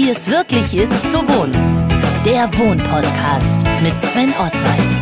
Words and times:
Wie 0.00 0.10
es 0.10 0.30
wirklich 0.30 0.76
ist 0.76 1.08
zu 1.10 1.16
wohnen. 1.16 1.54
Der 2.24 2.48
Wohnpodcast 2.56 3.66
mit 3.82 4.00
Sven 4.00 4.32
Oswald. 4.38 4.92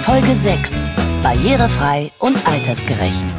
Folge 0.00 0.34
6. 0.34 0.88
Barrierefrei 1.22 2.10
und 2.18 2.38
altersgerecht. 2.46 3.36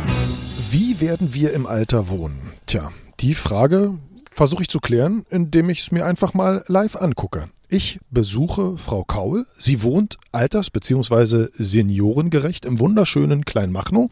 Wie 0.69 1.01
werden 1.01 1.33
wir 1.33 1.53
im 1.53 1.65
Alter 1.65 2.07
wohnen? 2.07 2.53
Tja, 2.67 2.91
die 3.19 3.33
Frage 3.33 3.97
versuche 4.35 4.61
ich 4.61 4.69
zu 4.69 4.79
klären, 4.79 5.25
indem 5.31 5.71
ich 5.71 5.79
es 5.79 5.91
mir 5.91 6.05
einfach 6.05 6.35
mal 6.35 6.63
live 6.67 6.97
angucke. 6.97 7.49
Ich 7.67 7.99
besuche 8.11 8.77
Frau 8.77 9.03
Kaul. 9.03 9.47
Sie 9.57 9.81
wohnt 9.81 10.17
alters- 10.31 10.69
bzw. 10.69 11.47
seniorengerecht 11.53 12.65
im 12.65 12.77
wunderschönen 12.79 13.43
Kleinmachnow 13.43 14.11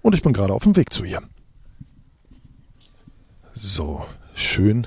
und 0.00 0.14
ich 0.14 0.22
bin 0.22 0.32
gerade 0.32 0.54
auf 0.54 0.62
dem 0.62 0.76
Weg 0.76 0.92
zu 0.92 1.02
ihr. 1.02 1.22
So, 3.52 4.06
schön. 4.36 4.86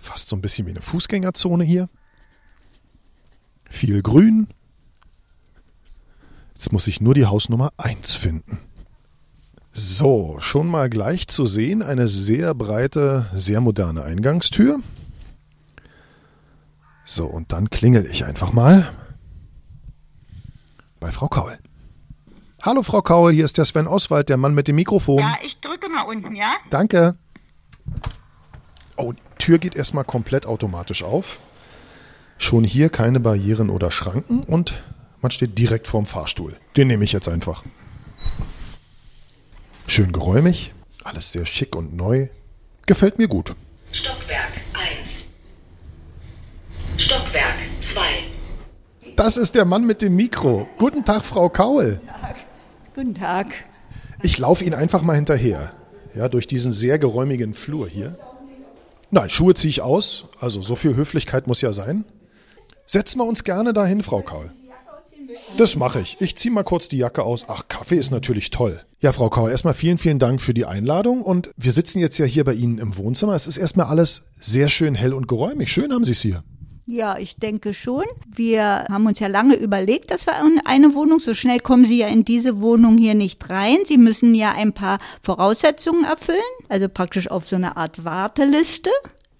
Fast 0.00 0.28
so 0.28 0.36
ein 0.36 0.40
bisschen 0.40 0.66
wie 0.66 0.70
eine 0.70 0.82
Fußgängerzone 0.82 1.64
hier. 1.64 1.88
Viel 3.68 4.02
Grün. 4.02 4.48
Jetzt 6.54 6.72
muss 6.72 6.86
ich 6.86 7.00
nur 7.00 7.14
die 7.14 7.26
Hausnummer 7.26 7.72
1 7.76 8.14
finden. 8.14 8.58
So, 9.72 10.36
schon 10.40 10.66
mal 10.66 10.90
gleich 10.90 11.28
zu 11.28 11.46
sehen, 11.46 11.82
eine 11.82 12.08
sehr 12.08 12.54
breite, 12.54 13.30
sehr 13.32 13.60
moderne 13.60 14.02
Eingangstür. 14.02 14.80
So, 17.04 17.26
und 17.26 17.52
dann 17.52 17.70
klingel 17.70 18.04
ich 18.06 18.24
einfach 18.24 18.52
mal 18.52 18.92
bei 20.98 21.12
Frau 21.12 21.28
Kaul. 21.28 21.58
Hallo 22.62 22.82
Frau 22.82 23.00
Kaul, 23.00 23.32
hier 23.32 23.44
ist 23.44 23.56
der 23.56 23.64
Sven 23.64 23.86
Oswald, 23.86 24.28
der 24.28 24.36
Mann 24.36 24.54
mit 24.54 24.68
dem 24.68 24.76
Mikrofon. 24.76 25.18
Ja, 25.18 25.36
ich 25.42 25.56
drücke 25.60 25.88
mal 25.88 26.02
unten, 26.02 26.34
ja? 26.34 26.56
Danke. 26.68 27.16
Oh, 28.96 29.14
Tür 29.40 29.58
geht 29.58 29.74
erstmal 29.74 30.04
komplett 30.04 30.46
automatisch 30.46 31.02
auf. 31.02 31.40
Schon 32.38 32.62
hier 32.62 32.88
keine 32.88 33.18
Barrieren 33.18 33.68
oder 33.70 33.90
Schranken 33.90 34.44
und 34.44 34.82
man 35.20 35.32
steht 35.32 35.58
direkt 35.58 35.88
vorm 35.88 36.06
Fahrstuhl. 36.06 36.56
Den 36.76 36.86
nehme 36.88 37.04
ich 37.04 37.12
jetzt 37.12 37.28
einfach. 37.28 37.64
Schön 39.86 40.12
geräumig, 40.12 40.72
alles 41.02 41.32
sehr 41.32 41.46
schick 41.46 41.74
und 41.74 41.96
neu. 41.96 42.28
Gefällt 42.86 43.18
mir 43.18 43.28
gut. 43.28 43.54
Stockwerk 43.92 44.52
1. 44.72 45.26
Stockwerk 46.96 47.56
2. 47.80 48.02
Das 49.16 49.36
ist 49.36 49.54
der 49.54 49.64
Mann 49.64 49.84
mit 49.84 50.00
dem 50.00 50.16
Mikro. 50.16 50.68
Guten 50.78 51.04
Tag, 51.04 51.24
Frau 51.24 51.48
Kaul. 51.48 52.00
Guten 52.94 53.14
Tag. 53.14 53.48
Ich 54.22 54.38
laufe 54.38 54.64
Ihnen 54.64 54.74
einfach 54.74 55.02
mal 55.02 55.16
hinterher. 55.16 55.72
Ja, 56.14 56.28
durch 56.28 56.46
diesen 56.46 56.72
sehr 56.72 56.98
geräumigen 56.98 57.54
Flur 57.54 57.88
hier. 57.88 58.18
Nein, 59.10 59.28
Schuhe 59.28 59.54
ziehe 59.54 59.70
ich 59.70 59.82
aus. 59.82 60.26
Also 60.38 60.62
so 60.62 60.76
viel 60.76 60.94
Höflichkeit 60.94 61.46
muss 61.46 61.60
ja 61.60 61.72
sein. 61.72 62.04
Setzen 62.86 63.18
wir 63.18 63.24
uns 63.24 63.44
gerne 63.44 63.72
dahin, 63.72 64.02
Frau 64.02 64.22
Kaul. 64.22 64.52
Das 65.56 65.76
mache 65.76 66.00
ich. 66.00 66.16
Ich 66.20 66.36
ziehe 66.36 66.52
mal 66.52 66.64
kurz 66.64 66.88
die 66.88 66.98
Jacke 66.98 67.22
aus. 67.22 67.44
Ach, 67.48 67.68
Kaffee 67.68 67.96
ist 67.96 68.10
natürlich 68.10 68.50
toll. 68.50 68.80
Ja, 69.00 69.12
Frau 69.12 69.30
Kaul, 69.30 69.50
erstmal 69.50 69.74
vielen, 69.74 69.98
vielen 69.98 70.18
Dank 70.18 70.40
für 70.40 70.54
die 70.54 70.64
Einladung. 70.64 71.22
Und 71.22 71.50
wir 71.56 71.72
sitzen 71.72 72.00
jetzt 72.00 72.18
ja 72.18 72.24
hier 72.24 72.44
bei 72.44 72.54
Ihnen 72.54 72.78
im 72.78 72.96
Wohnzimmer. 72.96 73.34
Es 73.34 73.46
ist 73.46 73.56
erstmal 73.56 73.86
alles 73.86 74.22
sehr 74.36 74.68
schön 74.68 74.94
hell 74.94 75.12
und 75.12 75.28
geräumig. 75.28 75.70
Schön 75.70 75.92
haben 75.92 76.04
Sie 76.04 76.12
es 76.12 76.20
hier. 76.20 76.42
Ja, 76.92 77.16
ich 77.18 77.36
denke 77.36 77.72
schon. 77.72 78.02
Wir 78.26 78.84
haben 78.90 79.06
uns 79.06 79.20
ja 79.20 79.28
lange 79.28 79.54
überlegt, 79.54 80.10
dass 80.10 80.26
wir 80.26 80.32
in 80.40 80.60
eine 80.64 80.92
Wohnung, 80.92 81.20
so 81.20 81.34
schnell 81.34 81.60
kommen 81.60 81.84
Sie 81.84 81.98
ja 81.98 82.08
in 82.08 82.24
diese 82.24 82.60
Wohnung 82.60 82.98
hier 82.98 83.14
nicht 83.14 83.48
rein. 83.48 83.76
Sie 83.84 83.96
müssen 83.96 84.34
ja 84.34 84.50
ein 84.50 84.72
paar 84.72 84.98
Voraussetzungen 85.22 86.02
erfüllen, 86.02 86.40
also 86.68 86.88
praktisch 86.88 87.30
auf 87.30 87.46
so 87.46 87.54
eine 87.54 87.76
Art 87.76 88.04
Warteliste 88.04 88.90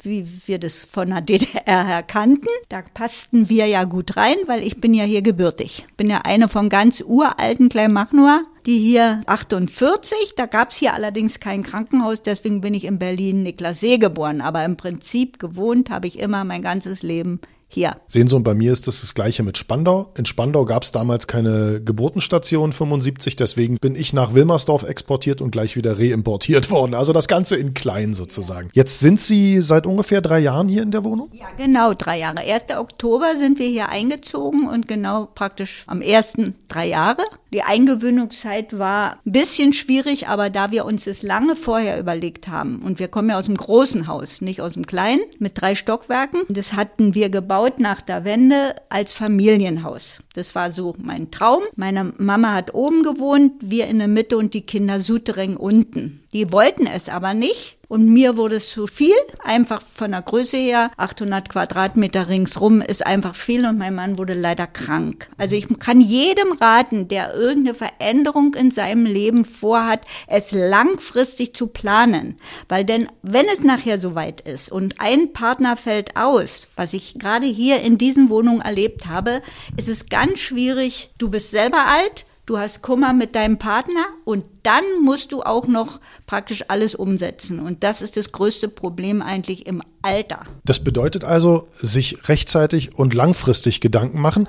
wie 0.04 0.26
wir 0.46 0.58
das 0.58 0.86
von 0.86 1.10
der 1.10 1.20
DDR 1.20 1.86
her 1.86 2.02
kannten. 2.02 2.48
Da 2.68 2.82
passten 2.82 3.48
wir 3.48 3.66
ja 3.66 3.84
gut 3.84 4.16
rein, 4.16 4.36
weil 4.46 4.62
ich 4.64 4.80
bin 4.80 4.94
ja 4.94 5.04
hier 5.04 5.22
gebürtig. 5.22 5.86
Bin 5.96 6.10
ja 6.10 6.22
eine 6.24 6.48
von 6.48 6.68
ganz 6.68 7.02
uralten 7.06 7.68
Kleinmachnower, 7.68 8.42
die 8.66 8.78
hier 8.78 9.22
48, 9.26 10.34
da 10.36 10.46
gab's 10.46 10.76
hier 10.76 10.94
allerdings 10.94 11.40
kein 11.40 11.62
Krankenhaus, 11.62 12.22
deswegen 12.22 12.60
bin 12.60 12.74
ich 12.74 12.84
in 12.84 12.98
Berlin 12.98 13.42
Niklassee 13.42 13.98
geboren. 13.98 14.40
Aber 14.40 14.64
im 14.64 14.76
Prinzip 14.76 15.38
gewohnt 15.38 15.90
habe 15.90 16.06
ich 16.06 16.18
immer 16.18 16.44
mein 16.44 16.62
ganzes 16.62 17.02
Leben 17.02 17.40
hier. 17.70 17.96
Sehen 18.08 18.26
Sie, 18.26 18.36
und 18.36 18.42
bei 18.42 18.54
mir 18.54 18.72
ist 18.72 18.86
das 18.86 19.00
das 19.00 19.14
Gleiche 19.14 19.42
mit 19.42 19.56
Spandau. 19.56 20.12
In 20.16 20.26
Spandau 20.26 20.64
gab 20.64 20.82
es 20.82 20.92
damals 20.92 21.26
keine 21.26 21.80
Geburtenstation 21.80 22.72
75, 22.72 23.36
deswegen 23.36 23.78
bin 23.78 23.94
ich 23.94 24.12
nach 24.12 24.34
Wilmersdorf 24.34 24.82
exportiert 24.82 25.40
und 25.40 25.52
gleich 25.52 25.76
wieder 25.76 25.98
reimportiert 25.98 26.70
worden. 26.70 26.94
Also 26.94 27.12
das 27.12 27.28
Ganze 27.28 27.56
in 27.56 27.72
klein 27.72 28.12
sozusagen. 28.12 28.70
Jetzt 28.72 29.00
sind 29.00 29.20
Sie 29.20 29.60
seit 29.60 29.86
ungefähr 29.86 30.20
drei 30.20 30.40
Jahren 30.40 30.68
hier 30.68 30.82
in 30.82 30.90
der 30.90 31.04
Wohnung? 31.04 31.30
Ja, 31.32 31.46
genau, 31.56 31.94
drei 31.94 32.18
Jahre. 32.18 32.40
1. 32.40 32.76
Oktober 32.76 33.36
sind 33.38 33.58
wir 33.58 33.68
hier 33.68 33.88
eingezogen 33.88 34.68
und 34.68 34.88
genau 34.88 35.26
praktisch 35.26 35.84
am 35.86 36.02
ersten 36.02 36.56
drei 36.68 36.88
Jahre. 36.88 37.22
Die 37.52 37.62
Eingewöhnungszeit 37.62 38.78
war 38.78 39.18
ein 39.26 39.32
bisschen 39.32 39.72
schwierig, 39.72 40.28
aber 40.28 40.50
da 40.50 40.70
wir 40.70 40.84
uns 40.84 41.04
das 41.04 41.22
lange 41.22 41.56
vorher 41.56 41.98
überlegt 41.98 42.48
haben 42.48 42.80
und 42.82 42.98
wir 42.98 43.08
kommen 43.08 43.30
ja 43.30 43.38
aus 43.38 43.46
dem 43.46 43.56
großen 43.56 44.06
Haus, 44.06 44.40
nicht 44.40 44.60
aus 44.60 44.74
dem 44.74 44.86
kleinen, 44.86 45.22
mit 45.38 45.60
drei 45.60 45.74
Stockwerken, 45.74 46.42
das 46.48 46.74
hatten 46.74 47.14
wir 47.14 47.28
gebaut 47.28 47.59
nach 47.78 48.00
der 48.00 48.24
Wende 48.24 48.74
als 48.88 49.12
Familienhaus. 49.12 50.22
Das 50.34 50.54
war 50.54 50.70
so 50.70 50.94
mein 50.98 51.30
Traum. 51.30 51.62
Meine 51.76 52.12
Mama 52.16 52.54
hat 52.54 52.74
oben 52.74 53.02
gewohnt, 53.02 53.52
wir 53.60 53.86
in 53.88 53.98
der 53.98 54.08
Mitte 54.08 54.38
und 54.38 54.54
die 54.54 54.62
Kinder 54.62 55.00
Sutereng 55.00 55.56
unten. 55.56 56.22
Die 56.32 56.52
wollten 56.52 56.86
es 56.86 57.08
aber 57.08 57.34
nicht. 57.34 57.79
Und 57.90 58.06
mir 58.06 58.36
wurde 58.36 58.54
es 58.54 58.70
zu 58.70 58.86
viel, 58.86 59.16
einfach 59.42 59.82
von 59.82 60.12
der 60.12 60.22
Größe 60.22 60.56
her. 60.56 60.92
800 60.96 61.48
Quadratmeter 61.48 62.28
ringsrum 62.28 62.82
ist 62.82 63.04
einfach 63.04 63.34
viel 63.34 63.66
und 63.66 63.78
mein 63.78 63.96
Mann 63.96 64.16
wurde 64.16 64.34
leider 64.34 64.68
krank. 64.68 65.28
Also 65.38 65.56
ich 65.56 65.66
kann 65.80 66.00
jedem 66.00 66.52
raten, 66.52 67.08
der 67.08 67.34
irgendeine 67.34 67.74
Veränderung 67.74 68.54
in 68.54 68.70
seinem 68.70 69.06
Leben 69.06 69.44
vorhat, 69.44 70.02
es 70.28 70.52
langfristig 70.52 71.52
zu 71.56 71.66
planen. 71.66 72.38
Weil 72.68 72.84
denn, 72.84 73.08
wenn 73.22 73.46
es 73.46 73.64
nachher 73.64 73.98
soweit 73.98 74.40
ist 74.42 74.70
und 74.70 75.00
ein 75.00 75.32
Partner 75.32 75.76
fällt 75.76 76.16
aus, 76.16 76.68
was 76.76 76.92
ich 76.92 77.18
gerade 77.18 77.46
hier 77.46 77.80
in 77.80 77.98
diesen 77.98 78.30
Wohnungen 78.30 78.60
erlebt 78.60 79.06
habe, 79.06 79.42
ist 79.76 79.88
es 79.88 80.08
ganz 80.08 80.38
schwierig. 80.38 81.10
Du 81.18 81.28
bist 81.28 81.50
selber 81.50 81.86
alt, 81.88 82.24
du 82.50 82.58
hast 82.58 82.82
Kummer 82.82 83.12
mit 83.12 83.36
deinem 83.36 83.58
Partner 83.58 84.04
und 84.24 84.44
dann 84.64 84.82
musst 85.04 85.30
du 85.30 85.42
auch 85.42 85.68
noch 85.68 86.00
praktisch 86.26 86.64
alles 86.66 86.96
umsetzen. 86.96 87.60
Und 87.60 87.84
das 87.84 88.02
ist 88.02 88.16
das 88.16 88.32
größte 88.32 88.68
Problem 88.68 89.22
eigentlich 89.22 89.66
im 89.68 89.82
Alter. 90.02 90.40
Das 90.64 90.82
bedeutet 90.82 91.22
also, 91.22 91.68
sich 91.72 92.28
rechtzeitig 92.28 92.98
und 92.98 93.14
langfristig 93.14 93.80
Gedanken 93.80 94.20
machen. 94.20 94.48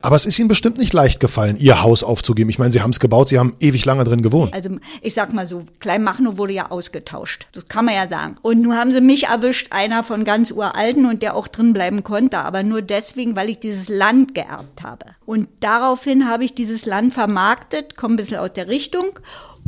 Aber 0.00 0.14
es 0.14 0.26
ist 0.26 0.38
Ihnen 0.38 0.48
bestimmt 0.48 0.78
nicht 0.78 0.92
leicht 0.92 1.18
gefallen, 1.18 1.56
Ihr 1.58 1.82
Haus 1.82 2.04
aufzugeben. 2.04 2.50
Ich 2.50 2.58
meine, 2.58 2.70
Sie 2.70 2.82
haben 2.82 2.90
es 2.90 3.00
gebaut, 3.00 3.28
Sie 3.28 3.38
haben 3.38 3.56
ewig 3.58 3.84
lange 3.84 4.04
drin 4.04 4.22
gewohnt. 4.22 4.54
Also 4.54 4.70
ich 5.02 5.14
sag 5.14 5.32
mal 5.32 5.46
so, 5.46 5.64
Kleinmachnow 5.80 6.36
wurde 6.36 6.52
ja 6.52 6.70
ausgetauscht. 6.70 7.48
Das 7.52 7.66
kann 7.66 7.84
man 7.84 7.94
ja 7.94 8.06
sagen. 8.06 8.36
Und 8.42 8.62
nun 8.62 8.76
haben 8.76 8.92
sie 8.92 9.00
mich 9.00 9.26
erwischt, 9.26 9.68
einer 9.70 10.04
von 10.04 10.24
ganz 10.24 10.52
uralten 10.52 11.06
und 11.06 11.22
der 11.22 11.34
auch 11.34 11.48
drin 11.48 11.72
bleiben 11.72 12.04
konnte. 12.04 12.38
Aber 12.38 12.62
nur 12.62 12.80
deswegen, 12.80 13.34
weil 13.34 13.48
ich 13.48 13.58
dieses 13.58 13.88
Land 13.88 14.34
geerbt 14.34 14.82
habe. 14.84 15.06
Und 15.26 15.48
daraufhin 15.60 16.28
habe 16.28 16.44
ich 16.44 16.54
dieses 16.54 16.86
Land 16.86 17.12
vermarktet, 17.12 17.96
komme 17.96 18.14
ein 18.14 18.18
bisschen 18.18 18.38
aus 18.38 18.52
der 18.52 18.68
Richtung 18.68 19.18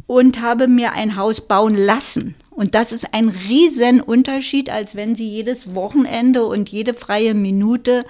und 0.06 0.40
habe 0.40 0.68
mir 0.68 0.92
ein 0.92 1.16
Haus 1.16 1.40
bauen 1.40 1.74
lassen. 1.74 2.36
Und 2.50 2.74
das 2.74 2.92
ist 2.92 3.14
ein 3.14 3.28
riesen 3.28 4.00
Unterschied, 4.00 4.70
als 4.70 4.94
wenn 4.94 5.14
Sie 5.14 5.28
jedes 5.28 5.74
Wochenende 5.74 6.44
und 6.44 6.68
jede 6.68 6.94
freie 6.94 7.34
Minute 7.34 8.04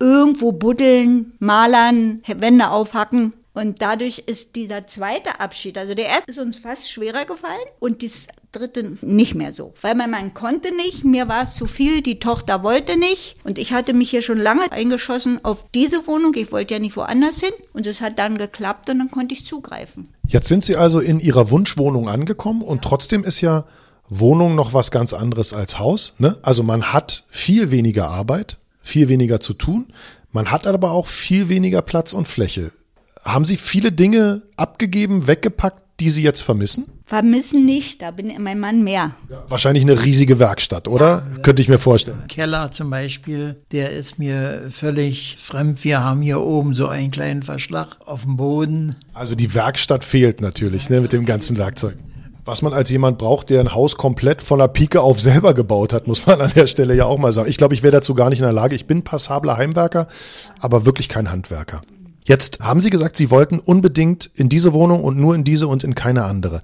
irgendwo 0.00 0.52
buddeln, 0.52 1.32
malern, 1.38 2.22
Wände 2.26 2.70
aufhacken. 2.70 3.34
Und 3.52 3.82
dadurch 3.82 4.20
ist 4.26 4.54
dieser 4.54 4.86
zweite 4.86 5.40
Abschied, 5.40 5.76
also 5.76 5.94
der 5.94 6.06
erste 6.06 6.30
ist 6.30 6.38
uns 6.38 6.56
fast 6.56 6.90
schwerer 6.90 7.24
gefallen 7.24 7.58
und 7.80 8.04
das 8.04 8.28
dritte 8.52 8.96
nicht 9.02 9.34
mehr 9.34 9.52
so. 9.52 9.74
Weil 9.82 9.96
mein 9.96 10.10
Mann 10.10 10.34
konnte 10.34 10.74
nicht, 10.74 11.04
mir 11.04 11.28
war 11.28 11.42
es 11.42 11.56
zu 11.56 11.66
viel, 11.66 12.00
die 12.00 12.20
Tochter 12.20 12.62
wollte 12.62 12.96
nicht 12.96 13.36
und 13.42 13.58
ich 13.58 13.72
hatte 13.72 13.92
mich 13.92 14.10
hier 14.10 14.22
schon 14.22 14.38
lange 14.38 14.70
eingeschossen 14.70 15.44
auf 15.44 15.64
diese 15.74 16.06
Wohnung. 16.06 16.32
Ich 16.36 16.52
wollte 16.52 16.74
ja 16.74 16.80
nicht 16.80 16.96
woanders 16.96 17.40
hin 17.40 17.52
und 17.72 17.86
es 17.88 18.00
hat 18.00 18.20
dann 18.20 18.38
geklappt 18.38 18.88
und 18.88 19.00
dann 19.00 19.10
konnte 19.10 19.34
ich 19.34 19.44
zugreifen. 19.44 20.08
Jetzt 20.28 20.46
sind 20.46 20.62
Sie 20.62 20.76
also 20.76 21.00
in 21.00 21.18
Ihrer 21.18 21.50
Wunschwohnung 21.50 22.08
angekommen 22.08 22.62
und 22.62 22.82
trotzdem 22.82 23.24
ist 23.24 23.40
ja 23.40 23.64
Wohnung 24.08 24.54
noch 24.54 24.74
was 24.74 24.92
ganz 24.92 25.12
anderes 25.12 25.52
als 25.52 25.80
Haus. 25.80 26.14
Ne? 26.18 26.38
Also 26.42 26.62
man 26.62 26.92
hat 26.92 27.24
viel 27.30 27.72
weniger 27.72 28.08
Arbeit, 28.08 28.59
viel 28.80 29.08
weniger 29.08 29.40
zu 29.40 29.54
tun. 29.54 29.92
Man 30.32 30.50
hat 30.50 30.66
aber 30.66 30.92
auch 30.92 31.06
viel 31.06 31.48
weniger 31.48 31.82
Platz 31.82 32.12
und 32.12 32.28
Fläche. 32.28 32.72
Haben 33.24 33.44
Sie 33.44 33.56
viele 33.56 33.92
Dinge 33.92 34.42
abgegeben, 34.56 35.26
weggepackt, 35.26 35.82
die 36.00 36.10
Sie 36.10 36.22
jetzt 36.22 36.40
vermissen? 36.40 36.86
Vermissen 37.04 37.66
nicht, 37.66 38.02
da 38.02 38.12
bin 38.12 38.32
mein 38.38 38.60
Mann 38.60 38.84
mehr. 38.84 39.16
Wahrscheinlich 39.48 39.82
eine 39.82 40.04
riesige 40.04 40.38
Werkstatt, 40.38 40.86
oder? 40.86 41.26
Könnte 41.42 41.60
ich 41.60 41.68
mir 41.68 41.80
vorstellen. 41.80 42.22
Keller 42.28 42.70
zum 42.70 42.88
Beispiel, 42.88 43.56
der 43.72 43.90
ist 43.90 44.20
mir 44.20 44.68
völlig 44.70 45.36
fremd. 45.38 45.82
Wir 45.82 46.04
haben 46.04 46.22
hier 46.22 46.40
oben 46.40 46.72
so 46.72 46.86
einen 46.86 47.10
kleinen 47.10 47.42
Verschlag 47.42 47.96
auf 48.06 48.22
dem 48.22 48.36
Boden. 48.36 48.94
Also 49.12 49.34
die 49.34 49.52
Werkstatt 49.54 50.04
fehlt 50.04 50.40
natürlich, 50.40 50.88
ne, 50.88 51.00
mit 51.00 51.12
dem 51.12 51.26
ganzen 51.26 51.58
Werkzeug. 51.58 51.96
Was 52.50 52.62
man 52.62 52.72
als 52.72 52.90
jemand 52.90 53.16
braucht, 53.16 53.48
der 53.50 53.60
ein 53.60 53.74
Haus 53.74 53.96
komplett 53.96 54.42
von 54.42 54.58
der 54.58 54.66
Pike 54.66 55.00
auf 55.02 55.20
selber 55.20 55.54
gebaut 55.54 55.92
hat, 55.92 56.08
muss 56.08 56.26
man 56.26 56.40
an 56.40 56.50
der 56.52 56.66
Stelle 56.66 56.96
ja 56.96 57.04
auch 57.04 57.16
mal 57.16 57.30
sagen. 57.30 57.48
Ich 57.48 57.58
glaube, 57.58 57.74
ich 57.74 57.84
wäre 57.84 57.92
dazu 57.92 58.12
gar 58.12 58.28
nicht 58.28 58.40
in 58.40 58.44
der 58.44 58.52
Lage. 58.52 58.74
Ich 58.74 58.88
bin 58.88 59.04
passabler 59.04 59.56
Heimwerker, 59.56 60.08
aber 60.58 60.84
wirklich 60.84 61.08
kein 61.08 61.30
Handwerker. 61.30 61.80
Jetzt 62.24 62.58
haben 62.58 62.80
Sie 62.80 62.90
gesagt, 62.90 63.16
Sie 63.16 63.30
wollten 63.30 63.60
unbedingt 63.60 64.32
in 64.34 64.48
diese 64.48 64.72
Wohnung 64.72 65.04
und 65.04 65.16
nur 65.16 65.36
in 65.36 65.44
diese 65.44 65.68
und 65.68 65.84
in 65.84 65.94
keine 65.94 66.24
andere. 66.24 66.60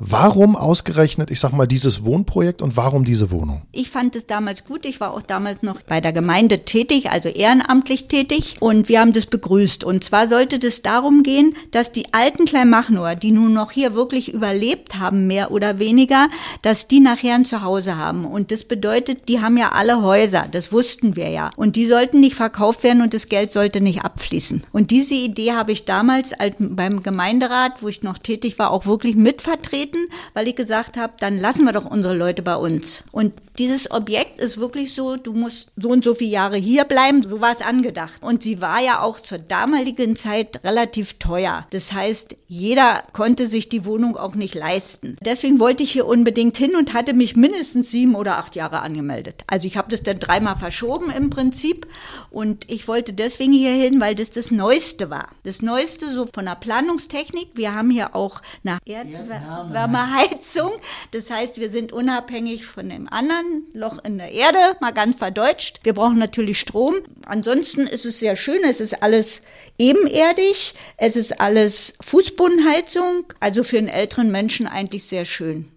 Warum 0.00 0.54
ausgerechnet, 0.54 1.32
ich 1.32 1.40
sag 1.40 1.52
mal, 1.52 1.66
dieses 1.66 2.04
Wohnprojekt 2.04 2.62
und 2.62 2.76
warum 2.76 3.04
diese 3.04 3.32
Wohnung? 3.32 3.62
Ich 3.72 3.90
fand 3.90 4.14
es 4.14 4.26
damals 4.26 4.64
gut. 4.64 4.84
Ich 4.84 5.00
war 5.00 5.12
auch 5.12 5.22
damals 5.22 5.62
noch 5.62 5.82
bei 5.82 6.00
der 6.00 6.12
Gemeinde 6.12 6.64
tätig, 6.64 7.10
also 7.10 7.28
ehrenamtlich 7.28 8.06
tätig. 8.06 8.58
Und 8.60 8.88
wir 8.88 9.00
haben 9.00 9.12
das 9.12 9.26
begrüßt. 9.26 9.82
Und 9.82 10.04
zwar 10.04 10.28
sollte 10.28 10.64
es 10.64 10.82
darum 10.82 11.24
gehen, 11.24 11.54
dass 11.72 11.90
die 11.90 12.14
alten 12.14 12.44
Kleinmachnoer, 12.44 13.16
die 13.16 13.32
nun 13.32 13.52
noch 13.52 13.72
hier 13.72 13.94
wirklich 13.94 14.32
überlebt 14.32 15.00
haben, 15.00 15.26
mehr 15.26 15.50
oder 15.50 15.80
weniger, 15.80 16.28
dass 16.62 16.86
die 16.86 17.00
nachher 17.00 17.34
ein 17.34 17.44
Zuhause 17.44 17.96
haben. 17.96 18.24
Und 18.24 18.52
das 18.52 18.62
bedeutet, 18.62 19.28
die 19.28 19.40
haben 19.40 19.56
ja 19.56 19.70
alle 19.72 20.02
Häuser. 20.02 20.46
Das 20.48 20.70
wussten 20.70 21.16
wir 21.16 21.30
ja. 21.30 21.50
Und 21.56 21.74
die 21.74 21.88
sollten 21.88 22.20
nicht 22.20 22.36
verkauft 22.36 22.84
werden 22.84 23.02
und 23.02 23.14
das 23.14 23.28
Geld 23.28 23.52
sollte 23.52 23.80
nicht 23.80 24.04
abfließen. 24.04 24.62
Und 24.70 24.92
diese 24.92 25.14
Idee 25.14 25.54
habe 25.54 25.72
ich 25.72 25.86
damals 25.86 26.34
beim 26.60 27.02
Gemeinderat, 27.02 27.82
wo 27.82 27.88
ich 27.88 28.02
noch 28.02 28.18
tätig 28.18 28.60
war, 28.60 28.70
auch 28.70 28.86
wirklich 28.86 29.16
mitvertreten 29.16 29.87
antreten, 29.88 30.08
weil 30.34 30.48
ich 30.48 30.56
gesagt 30.56 30.96
habe, 30.96 31.14
dann 31.18 31.38
lassen 31.38 31.64
wir 31.64 31.72
doch 31.72 31.84
unsere 31.84 32.14
Leute 32.14 32.42
bei 32.42 32.56
uns. 32.56 33.04
Und 33.12 33.32
dieses 33.58 33.90
Objekt 33.90 34.40
ist 34.40 34.58
wirklich 34.58 34.94
so, 34.94 35.16
du 35.16 35.32
musst 35.32 35.70
so 35.76 35.90
und 35.90 36.04
so 36.04 36.14
viele 36.14 36.30
Jahre 36.30 36.56
hier 36.56 36.84
bleiben, 36.84 37.22
so 37.22 37.40
war 37.40 37.52
es 37.52 37.62
angedacht. 37.62 38.22
Und 38.22 38.42
sie 38.42 38.60
war 38.60 38.80
ja 38.80 39.02
auch 39.02 39.20
zur 39.20 39.38
damaligen 39.38 40.16
Zeit 40.16 40.62
relativ 40.64 41.14
teuer. 41.14 41.66
Das 41.70 41.92
heißt, 41.92 42.36
jeder 42.46 43.02
konnte 43.12 43.46
sich 43.46 43.68
die 43.68 43.84
Wohnung 43.84 44.16
auch 44.16 44.34
nicht 44.34 44.54
leisten. 44.54 45.16
Deswegen 45.24 45.58
wollte 45.58 45.82
ich 45.82 45.92
hier 45.92 46.06
unbedingt 46.06 46.56
hin 46.56 46.76
und 46.76 46.94
hatte 46.94 47.14
mich 47.14 47.36
mindestens 47.36 47.90
sieben 47.90 48.14
oder 48.14 48.38
acht 48.38 48.54
Jahre 48.54 48.82
angemeldet. 48.82 49.44
Also 49.48 49.66
ich 49.66 49.76
habe 49.76 49.90
das 49.90 50.02
dann 50.02 50.18
dreimal 50.18 50.56
verschoben 50.56 51.10
im 51.10 51.30
Prinzip 51.30 51.86
und 52.30 52.70
ich 52.70 52.86
wollte 52.86 53.12
deswegen 53.12 53.52
hier 53.52 53.72
hin, 53.72 54.00
weil 54.00 54.14
das 54.14 54.30
das 54.30 54.50
Neueste 54.50 55.10
war. 55.10 55.28
Das 55.42 55.62
Neueste 55.62 56.12
so 56.12 56.28
von 56.32 56.44
der 56.44 56.54
Planungstechnik. 56.54 57.48
Wir 57.54 57.74
haben 57.74 57.90
hier 57.90 58.14
auch 58.14 58.40
eine 58.64 58.78
Erdwärme 58.84 59.77
Wärmeheizung. 59.78 60.72
Das 61.12 61.30
heißt, 61.30 61.60
wir 61.60 61.70
sind 61.70 61.92
unabhängig 61.92 62.66
von 62.66 62.88
dem 62.88 63.08
anderen 63.08 63.64
Loch 63.72 64.02
in 64.04 64.18
der 64.18 64.32
Erde, 64.32 64.58
mal 64.80 64.92
ganz 64.92 65.16
verdeutscht. 65.16 65.80
Wir 65.84 65.94
brauchen 65.94 66.18
natürlich 66.18 66.58
Strom. 66.58 66.96
Ansonsten 67.26 67.86
ist 67.86 68.04
es 68.04 68.18
sehr 68.18 68.34
schön. 68.34 68.62
Es 68.64 68.80
ist 68.80 69.02
alles 69.02 69.42
ebenerdig. 69.78 70.74
Es 70.96 71.16
ist 71.16 71.40
alles 71.40 71.94
Fußbodenheizung. 72.00 73.32
Also 73.38 73.62
für 73.62 73.78
einen 73.78 73.88
älteren 73.88 74.32
Menschen 74.32 74.66
eigentlich 74.66 75.04
sehr 75.04 75.24
schön. 75.24 75.70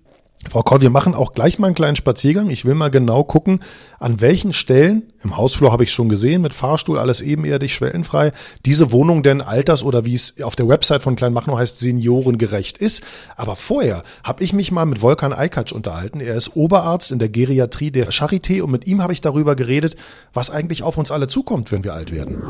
Frau 0.50 0.64
Koll, 0.64 0.82
wir 0.82 0.90
machen 0.90 1.14
auch 1.14 1.34
gleich 1.34 1.60
mal 1.60 1.68
einen 1.68 1.76
kleinen 1.76 1.96
Spaziergang. 1.96 2.50
Ich 2.50 2.66
will 2.66 2.74
mal 2.74 2.90
genau 2.90 3.24
gucken, 3.24 3.60
an 4.00 4.22
welchen 4.22 4.54
Stellen, 4.54 5.04
im 5.24 5.38
Hausflur 5.38 5.72
habe 5.72 5.84
ich 5.84 5.94
schon 5.94 6.10
gesehen, 6.10 6.42
mit 6.42 6.54
Fahrstuhl, 6.54 6.98
alles 6.98 7.22
ebenerdig, 7.22 7.74
schwellenfrei, 7.74 8.32
diese 8.66 8.92
Wohnung 8.92 9.24
denn 9.24 9.42
alters- 9.42 9.84
oder 9.84 10.04
wie 10.04 10.16
es 10.16 10.42
auf 10.42 10.56
der 10.56 10.68
Website 10.68 11.04
von 11.04 11.16
Kleinmachnow 11.16 11.58
heißt, 11.58 11.80
seniorengerecht 11.80 12.80
ist. 12.80 13.04
Aber 13.38 13.56
vorher 13.56 14.04
habe 14.24 14.44
ich 14.44 14.52
mich 14.52 14.72
mal 14.72 14.86
mit 14.86 15.02
Volkan 15.02 15.32
Eikatsch 15.32 15.72
unterhalten. 15.72 16.20
Er 16.20 16.36
ist 16.36 16.56
Oberarzt 16.56 17.12
in 17.12 17.20
der 17.20 17.30
Geriatrie 17.30 17.92
der 17.92 18.10
Charité 18.12 18.62
und 18.62 18.72
mit 18.72 18.88
ihm 18.88 19.02
habe 19.02 19.14
ich 19.14 19.22
darüber 19.22 19.56
geredet, 19.56 19.96
was 20.34 20.50
eigentlich 20.50 20.84
auf 20.84 20.98
uns 20.98 21.12
alle 21.12 21.28
zukommt, 21.28 21.72
wenn 21.72 21.84
wir 21.84 21.94
alt 21.94 22.12
werden. 22.12 22.42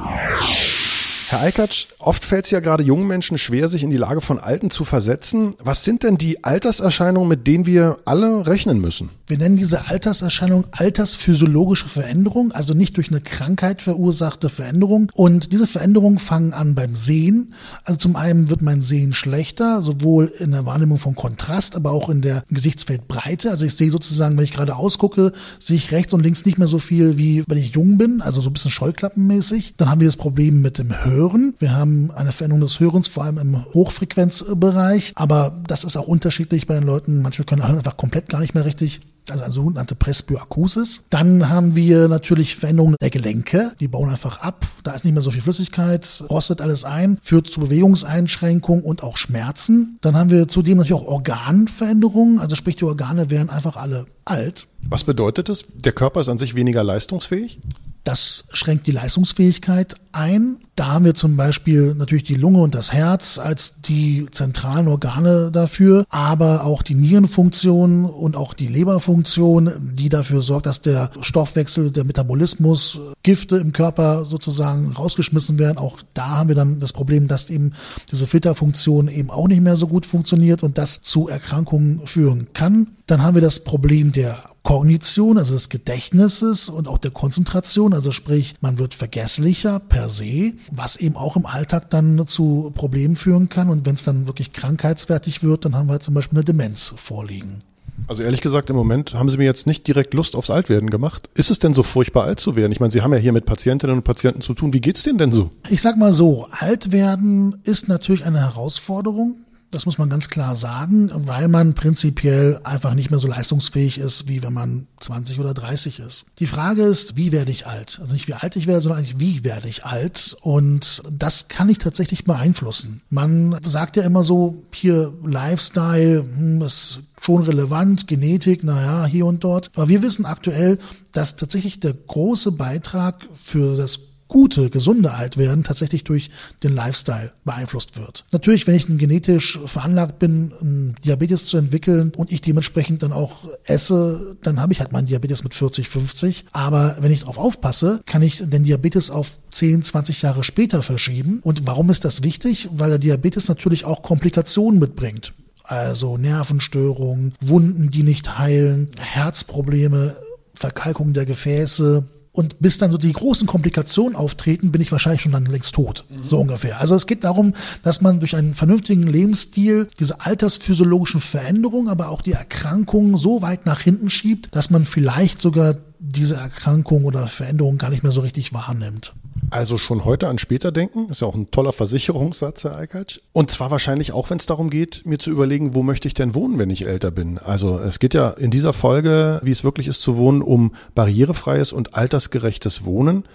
Herr 1.32 1.44
Eikatsch, 1.44 1.86
oft 2.00 2.26
fällt 2.26 2.44
es 2.44 2.52
ja 2.52 2.60
gerade 2.60 2.84
jungen 2.84 3.08
Menschen 3.08 3.38
schwer, 3.38 3.70
sich 3.70 3.84
in 3.84 3.90
die 3.90 3.96
Lage 3.96 4.20
von 4.20 4.38
Alten 4.38 4.70
zu 4.70 4.84
versetzen. 4.84 5.56
Was 5.64 5.86
sind 5.86 6.04
denn 6.04 6.18
die 6.18 6.44
Alterserscheinungen, 6.44 7.30
mit 7.30 7.48
denen 7.48 7.66
wir 7.66 8.00
alle 8.04 8.46
rechnen 8.48 8.82
müssen? 8.82 9.12
Wir 9.28 9.38
nennen 9.38 9.56
diese 9.56 9.88
Alterserscheinung 9.88 10.66
altersphysiologische 10.72 11.88
Veränderung, 11.88 12.52
also 12.52 12.74
nicht 12.74 12.98
durch 12.98 13.12
eine 13.12 13.22
Krankheit 13.22 13.82
verursachte 13.82 14.50
Veränderung. 14.50 15.10
Und 15.16 15.54
diese 15.54 15.68
Veränderungen 15.68 16.18
fangen 16.18 16.52
an 16.52 16.76
beim 16.76 16.98
Sehen. 16.98 17.54
Also 17.86 17.98
zum 17.98 18.18
einen 18.18 18.50
wird 18.50 18.62
mein 18.62 18.82
Sehen 18.82 19.14
schlechter, 19.14 19.82
sowohl 19.82 20.26
in 20.40 20.52
der 20.52 20.66
Wahrnehmung 20.66 20.98
von 20.98 21.16
Kontrast, 21.16 21.78
aber 21.78 21.92
auch 21.92 22.10
in 22.10 22.22
der 22.22 22.44
Gesichtsfeldbreite. 22.50 23.52
Also 23.52 23.66
ich 23.66 23.76
sehe 23.76 23.90
sozusagen, 23.90 24.36
wenn 24.36 24.44
ich 24.44 24.52
gerade 24.52 24.76
ausgucke, 24.76 25.32
sehe 25.60 25.78
ich 25.78 25.94
rechts 25.94 26.14
und 26.14 26.24
links 26.24 26.44
nicht 26.44 26.58
mehr 26.58 26.68
so 26.68 26.80
viel, 26.80 27.18
wie 27.18 27.46
wenn 27.48 27.58
ich 27.58 27.74
jung 27.74 27.98
bin, 27.98 28.22
also 28.22 28.42
so 28.42 28.50
ein 28.50 28.54
bisschen 28.54 28.72
scheuklappenmäßig. 28.72 29.76
Dann 29.78 29.90
haben 29.90 30.02
wir 30.02 30.10
das 30.10 30.18
Problem 30.18 30.62
mit 30.62 30.78
dem 30.78 31.06
Hören. 31.06 31.21
Hören. 31.22 31.56
Wir 31.60 31.74
haben 31.74 32.10
eine 32.12 32.32
Veränderung 32.32 32.62
des 32.62 32.80
Hörens, 32.80 33.08
vor 33.08 33.24
allem 33.24 33.38
im 33.38 33.66
Hochfrequenzbereich. 33.74 35.14
Aber 35.16 35.62
das 35.68 35.84
ist 35.84 35.98
auch 35.98 36.08
unterschiedlich 36.08 36.66
bei 36.66 36.74
den 36.76 36.84
Leuten. 36.84 37.22
Manche 37.22 37.44
können 37.44 37.68
hören 37.68 37.78
einfach 37.78 37.98
komplett 37.98 38.28
gar 38.28 38.40
nicht 38.40 38.56
mehr 38.56 38.66
richtig 38.66 39.02
also 39.30 39.44
eine 39.44 39.54
sogenannte 39.54 39.94
Presbyakusis. 39.94 41.04
Dann 41.12 41.48
haben 41.48 41.76
wir 41.76 42.08
natürlich 42.08 42.56
Veränderungen 42.56 42.96
der 43.00 43.12
Gelenke, 43.12 43.72
die 43.80 43.88
bauen 43.88 44.10
einfach 44.10 44.42
ab, 44.42 44.66
da 44.84 44.94
ist 44.94 45.06
nicht 45.06 45.14
mehr 45.14 45.22
so 45.22 45.30
viel 45.30 45.42
Flüssigkeit, 45.42 46.24
rostet 46.28 46.60
alles 46.60 46.86
ein, 46.86 47.20
führt 47.22 47.48
zu 47.48 47.60
Bewegungseinschränkungen 47.60 48.84
und 48.84 49.04
auch 49.04 49.18
Schmerzen. 49.18 50.00
Dann 50.02 50.16
haben 50.16 50.32
wir 50.32 50.48
zudem 50.48 50.80
natürlich 50.80 51.00
auch 51.00 51.08
Organveränderungen, 51.08 52.40
also 52.40 52.56
sprich 52.56 52.78
die 52.78 52.86
Organe 52.86 53.30
werden 53.30 53.52
einfach 53.52 53.76
alle 53.76 54.08
alt. 54.26 54.68
Was 54.82 55.04
bedeutet 55.04 55.50
das? 55.50 55.66
Der 55.76 55.92
Körper 55.92 56.22
ist 56.22 56.30
an 56.30 56.40
sich 56.40 56.56
weniger 56.56 56.84
leistungsfähig? 56.84 57.60
Das 58.04 58.46
schränkt 58.52 58.88
die 58.88 58.92
Leistungsfähigkeit 58.92 59.96
ein. 60.14 60.58
Da 60.76 60.88
haben 60.88 61.06
wir 61.06 61.14
zum 61.14 61.36
Beispiel 61.36 61.94
natürlich 61.96 62.24
die 62.24 62.36
Lunge 62.36 62.60
und 62.60 62.74
das 62.74 62.94
Herz 62.94 63.38
als 63.38 63.82
die 63.82 64.26
zentralen 64.32 64.88
Organe 64.88 65.52
dafür, 65.52 66.06
aber 66.10 66.64
auch 66.66 66.82
die 66.82 66.96
Nierenfunktion 66.96 68.06
und 68.06 68.36
auch 68.36 68.54
die 68.54 68.68
Leberfunktion, 68.68 69.94
die 69.94 70.10
dafür 70.10 70.42
sorgt, 70.42 70.66
dass 70.66 70.82
der 70.82 71.12
Stoffwechsel, 71.22 71.92
der 71.92 72.06
Metabolismus, 72.06 73.00
Gifte 73.24 73.58
im 73.58 73.74
Körper 73.74 74.26
sozusagen 74.26 74.94
rausgeschmissen 74.94 75.60
werden. 75.60 75.78
Auch 75.78 76.00
da 76.14 76.30
haben 76.30 76.48
wir 76.48 76.56
dann 76.56 76.80
das 76.80 76.94
Problem, 76.94 77.28
dass 77.28 77.50
eben 77.50 77.74
diese 78.10 78.26
Filterfunktion 78.26 79.08
eben 79.08 79.30
auch 79.30 79.48
nicht 79.48 79.62
mehr 79.62 79.76
so 79.76 79.88
gut 79.88 80.06
funktioniert 80.06 80.64
und 80.64 80.78
das 80.78 81.02
zu 81.02 81.28
Erkrankungen 81.28 82.08
führen 82.08 82.48
kann. 82.54 82.88
Dann 83.06 83.22
haben 83.22 83.36
wir 83.36 83.42
das 83.42 83.60
Problem 83.60 84.12
der 84.12 84.44
Kognition, 84.64 85.38
also 85.38 85.56
des 85.56 85.70
Gedächtnisses 85.70 86.70
und 86.70 86.88
auch 86.88 87.00
der 87.00 87.12
Konzentration, 87.12 87.94
also 87.94 88.12
sprich, 88.12 88.56
man 88.62 88.78
wird 88.78 88.94
vergesslicher 88.94 89.80
per 89.80 90.01
se, 90.10 90.54
was 90.72 90.98
eben 90.98 91.16
auch 91.16 91.36
im 91.36 91.46
Alltag 91.46 91.90
dann 91.90 92.28
zu 92.28 92.72
Problemen 92.74 93.16
führen 93.16 93.50
kann. 93.50 93.70
Und 93.70 93.86
wenn 93.86 93.96
es 93.96 94.04
dann 94.04 94.28
wirklich 94.28 94.54
krankheitswertig 94.54 95.44
wird, 95.44 95.66
dann 95.66 95.76
haben 95.76 95.88
wir 95.88 96.00
zum 96.00 96.14
Beispiel 96.14 96.40
eine 96.40 96.46
Demenz 96.46 96.94
vorliegen. 96.96 97.64
Also 98.08 98.24
ehrlich 98.24 98.42
gesagt, 98.42 98.70
im 98.70 98.76
Moment 98.76 99.14
haben 99.14 99.30
Sie 99.30 99.38
mir 99.38 99.46
jetzt 99.46 99.68
nicht 99.68 99.88
direkt 99.88 100.14
Lust 100.14 100.36
aufs 100.36 100.50
Altwerden 100.50 100.90
gemacht. 100.90 101.30
Ist 101.36 101.52
es 101.52 101.60
denn 101.60 101.74
so 101.74 101.84
furchtbar 101.84 102.24
alt 102.24 102.40
zu 102.40 102.56
werden? 102.56 102.72
Ich 102.72 102.80
meine, 102.80 102.92
Sie 102.92 103.02
haben 103.02 103.14
ja 103.14 103.20
hier 103.20 103.32
mit 103.32 103.46
Patientinnen 103.46 103.98
und 103.98 104.04
Patienten 104.04 104.42
zu 104.42 104.54
tun. 104.54 104.74
Wie 104.74 104.82
geht's 104.82 105.04
denen 105.04 105.18
denn 105.18 105.32
so? 105.32 105.52
Ich 105.70 105.82
sag 105.82 105.98
mal 105.98 106.12
so, 106.14 106.48
alt 106.52 106.92
werden 106.92 107.58
ist 107.64 107.88
natürlich 107.88 108.26
eine 108.26 108.40
Herausforderung. 108.40 109.36
Das 109.72 109.86
muss 109.86 109.98
man 109.98 110.10
ganz 110.10 110.28
klar 110.28 110.58
sagen, 110.58 111.10
weil 111.14 111.48
man 111.48 111.74
prinzipiell 111.74 112.60
einfach 112.64 112.94
nicht 112.94 113.10
mehr 113.10 113.20
so 113.20 113.28
leistungsfähig 113.28 113.98
ist, 113.98 114.28
wie 114.28 114.44
wenn 114.44 114.54
man 114.54 114.88
20 115.00 115.40
oder 115.40 115.54
30 115.54 116.00
ist. 116.00 116.26
Die 116.40 116.46
Frage 116.46 116.84
ist, 116.84 117.16
wie 117.16 117.32
werde 117.32 117.52
ich 117.52 117.68
alt? 117.68 117.98
Also 118.02 118.14
nicht 118.14 118.28
wie 118.28 118.34
alt 118.34 118.58
ich 118.58 118.68
werde, 118.68 118.82
sondern 118.82 119.00
eigentlich 119.00 119.20
wie 119.20 119.46
werde 119.46 119.70
ich 119.70 119.86
alt? 119.86 120.36
Und 120.42 121.02
das 121.10 121.48
kann 121.48 121.70
ich 121.70 121.78
tatsächlich 121.78 122.26
beeinflussen. 122.26 123.02
Man 123.10 123.58
sagt 123.64 123.96
ja 123.96 124.04
immer 124.04 124.26
so, 124.26 124.62
hier 124.74 125.14
Lifestyle, 125.24 126.20
hm, 126.20 126.62
ist 126.62 127.00
schon 127.22 127.44
relevant, 127.44 128.08
Genetik, 128.08 128.64
naja, 128.64 129.06
hier 129.06 129.26
und 129.26 129.44
dort. 129.44 129.72
Aber 129.76 129.88
wir 129.88 130.02
wissen 130.02 130.26
aktuell, 130.26 130.80
dass 131.14 131.38
tatsächlich 131.38 131.80
der 131.80 131.94
große 131.94 132.52
Beitrag 132.52 133.26
für 133.42 133.78
das 133.78 134.00
gute, 134.32 134.70
gesunde 134.70 135.12
Altwerden 135.12 135.64
tatsächlich 135.64 136.06
durch 136.06 136.32
den 136.64 136.74
Lifestyle 136.74 137.34
beeinflusst 137.44 138.00
wird. 138.00 138.24
Natürlich, 138.32 138.66
wenn 138.66 138.76
ich 138.76 138.88
genetisch 138.88 139.60
veranlagt 139.66 140.20
bin, 140.20 140.54
einen 140.62 140.96
Diabetes 141.04 141.48
zu 141.48 141.58
entwickeln 141.58 142.14
und 142.16 142.32
ich 142.32 142.40
dementsprechend 142.40 143.04
dann 143.04 143.12
auch 143.12 143.46
esse, 143.66 144.38
dann 144.42 144.62
habe 144.62 144.72
ich 144.72 144.80
halt 144.80 144.94
meinen 144.94 145.08
Diabetes 145.08 145.44
mit 145.44 145.54
40, 145.54 145.90
50. 145.90 146.46
Aber 146.54 146.96
wenn 147.02 147.12
ich 147.12 147.20
darauf 147.20 147.38
aufpasse, 147.38 148.02
kann 148.06 148.22
ich 148.22 148.42
den 148.42 148.64
Diabetes 148.64 149.12
auf 149.12 149.38
10, 149.52 149.84
20 149.84 150.22
Jahre 150.22 150.46
später 150.46 150.82
verschieben. 150.82 151.42
Und 151.44 151.68
warum 151.68 151.90
ist 151.90 152.06
das 152.06 152.24
wichtig? 152.24 152.70
Weil 152.72 152.92
der 152.92 153.00
Diabetes 153.00 153.50
natürlich 153.50 153.84
auch 153.84 154.02
Komplikationen 154.02 154.80
mitbringt. 154.80 155.34
Also 155.66 156.18
Nervenstörungen, 156.18 157.36
Wunden, 157.42 157.92
die 157.92 158.04
nicht 158.04 158.40
heilen, 158.40 158.92
Herzprobleme, 158.98 160.16
Verkalkung 160.56 161.12
der 161.12 161.26
Gefäße, 161.26 162.06
und 162.34 162.60
bis 162.60 162.78
dann 162.78 162.92
so 162.92 162.98
die 162.98 163.12
großen 163.12 163.48
Komplikationen 163.48 164.16
auftreten, 164.16 164.72
bin 164.72 164.82
ich 164.82 164.92
wahrscheinlich 164.92 165.22
schon 165.22 165.34
dann 165.34 165.46
längst 165.46 165.76
tot. 165.76 166.06
Mhm. 166.10 166.24
So 166.24 166.40
ungefähr. 166.40 166.80
Also 166.80 166.96
es 166.96 167.08
geht 167.08 167.24
darum, 167.24 167.54
dass 167.84 168.02
man 168.02 168.20
durch 168.20 168.36
einen 168.36 168.54
vernünftigen 168.54 169.06
Lebensstil 169.08 169.90
diese 170.00 170.22
altersphysiologischen 170.22 171.20
Veränderungen, 171.20 171.90
aber 171.90 172.10
auch 172.10 172.22
die 172.22 172.32
Erkrankungen 172.32 173.18
so 173.18 173.42
weit 173.42 173.66
nach 173.66 173.82
hinten 173.82 174.10
schiebt, 174.10 174.50
dass 174.56 174.70
man 174.70 174.86
vielleicht 174.86 175.42
sogar 175.42 175.76
diese 176.00 176.36
Erkrankung 176.36 177.06
oder 177.06 177.28
Veränderung 177.28 177.78
gar 177.78 177.90
nicht 177.90 178.04
mehr 178.04 178.12
so 178.12 178.22
richtig 178.22 178.54
wahrnimmt. 178.54 179.14
Also 179.52 179.78
schon 179.78 180.06
heute 180.06 180.30
an 180.30 180.38
später 180.38 180.72
denken, 180.72 181.10
ist 181.10 181.20
ja 181.20 181.28
auch 181.28 181.36
ein 181.36 181.52
toller 181.52 181.74
Versicherungssatz, 181.74 182.64
Herr 182.64 182.78
Eikatsch. 182.78 183.20
Und 183.34 183.52
zwar 183.52 183.70
wahrscheinlich 183.70 184.14
auch, 184.14 184.30
wenn 184.30 184.38
es 184.38 184.46
darum 184.46 184.70
geht, 184.70 185.06
mir 185.06 185.20
zu 185.20 185.30
überlegen, 185.30 185.76
wo 185.76 185.84
möchte 185.84 186.08
ich 186.08 186.14
denn 186.14 186.34
wohnen, 186.34 186.58
wenn 186.58 186.70
ich 186.70 186.88
älter 186.88 187.12
bin. 187.12 187.38
Also 187.38 187.78
es 187.78 188.00
geht 188.00 188.14
ja 188.14 188.30
in 188.30 188.50
dieser 188.50 188.72
Folge, 188.72 189.42
wie 189.44 189.52
es 189.52 189.66
wirklich 189.66 189.88
ist 189.88 190.02
zu 190.02 190.16
wohnen, 190.16 190.42
um 190.42 190.74
barrierefreies 190.96 191.74
und 191.74 191.96
altersgerechtes 191.96 192.86
Wohnen. 192.86 193.26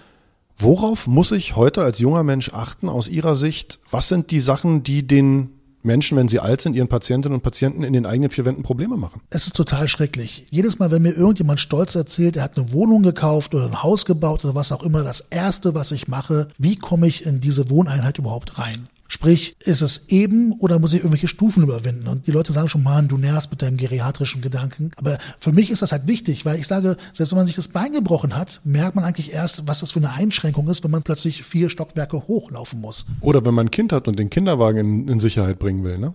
Worauf 0.57 1.05
muss 1.05 1.31
ich 1.31 1.55
heute 1.55 1.83
als 1.83 1.99
junger 1.99 2.23
Mensch 2.23 2.51
achten 2.51 2.89
aus 2.89 3.07
Ihrer 3.07 3.35
Sicht? 3.35 3.79
Was 3.91 4.07
sind 4.07 4.31
die 4.31 4.39
Sachen, 4.39 4.81
die 4.81 5.05
den 5.05 5.56
Menschen, 5.83 6.17
wenn 6.17 6.27
sie 6.27 6.39
alt 6.39 6.61
sind, 6.61 6.75
ihren 6.75 6.87
Patientinnen 6.87 7.35
und 7.35 7.43
Patienten 7.43 7.83
in 7.83 7.93
den 7.93 8.05
eigenen 8.05 8.29
vier 8.29 8.45
Wänden 8.45 8.63
Probleme 8.63 8.97
machen. 8.97 9.21
Es 9.29 9.45
ist 9.45 9.55
total 9.55 9.87
schrecklich. 9.87 10.47
Jedes 10.49 10.79
Mal, 10.79 10.91
wenn 10.91 11.01
mir 11.01 11.13
irgendjemand 11.13 11.59
stolz 11.59 11.95
erzählt, 11.95 12.35
er 12.37 12.43
hat 12.43 12.57
eine 12.57 12.73
Wohnung 12.73 13.03
gekauft 13.03 13.55
oder 13.55 13.65
ein 13.65 13.83
Haus 13.83 14.05
gebaut 14.05 14.43
oder 14.43 14.55
was 14.55 14.71
auch 14.71 14.83
immer, 14.83 15.03
das 15.03 15.21
Erste, 15.29 15.75
was 15.75 15.91
ich 15.91 16.07
mache, 16.07 16.47
wie 16.57 16.75
komme 16.75 17.07
ich 17.07 17.25
in 17.25 17.39
diese 17.39 17.69
Wohneinheit 17.69 18.17
überhaupt 18.17 18.59
rein? 18.59 18.89
Sprich, 19.07 19.55
ist 19.63 19.81
es 19.81 20.09
eben 20.09 20.53
oder 20.53 20.79
muss 20.79 20.93
ich 20.93 20.99
irgendwelche 20.99 21.27
Stufen 21.27 21.63
überwinden? 21.63 22.07
Und 22.07 22.27
die 22.27 22.31
Leute 22.31 22.51
sagen 22.53 22.69
schon, 22.69 22.83
Mann, 22.83 23.07
du 23.07 23.17
nervst 23.17 23.51
mit 23.51 23.61
deinem 23.61 23.77
geriatrischen 23.77 24.41
Gedanken. 24.41 24.91
Aber 24.97 25.17
für 25.39 25.51
mich 25.51 25.71
ist 25.71 25.81
das 25.81 25.91
halt 25.91 26.07
wichtig, 26.07 26.45
weil 26.45 26.59
ich 26.59 26.67
sage, 26.67 26.97
selbst 27.13 27.31
wenn 27.31 27.37
man 27.37 27.47
sich 27.47 27.55
das 27.55 27.69
Bein 27.69 27.93
gebrochen 27.93 28.35
hat, 28.35 28.61
merkt 28.63 28.95
man 28.95 29.05
eigentlich 29.05 29.33
erst, 29.33 29.67
was 29.67 29.79
das 29.79 29.91
für 29.91 29.99
eine 29.99 30.13
Einschränkung 30.13 30.67
ist, 30.69 30.83
wenn 30.83 30.91
man 30.91 31.03
plötzlich 31.03 31.43
vier 31.43 31.69
Stockwerke 31.69 32.27
hochlaufen 32.27 32.81
muss. 32.81 33.05
Oder 33.21 33.45
wenn 33.45 33.53
man 33.53 33.67
ein 33.67 33.71
Kind 33.71 33.93
hat 33.93 34.07
und 34.07 34.19
den 34.19 34.29
Kinderwagen 34.29 34.79
in, 34.79 35.07
in 35.07 35.19
Sicherheit 35.19 35.59
bringen 35.59 35.83
will, 35.83 35.97
ne? 35.97 36.13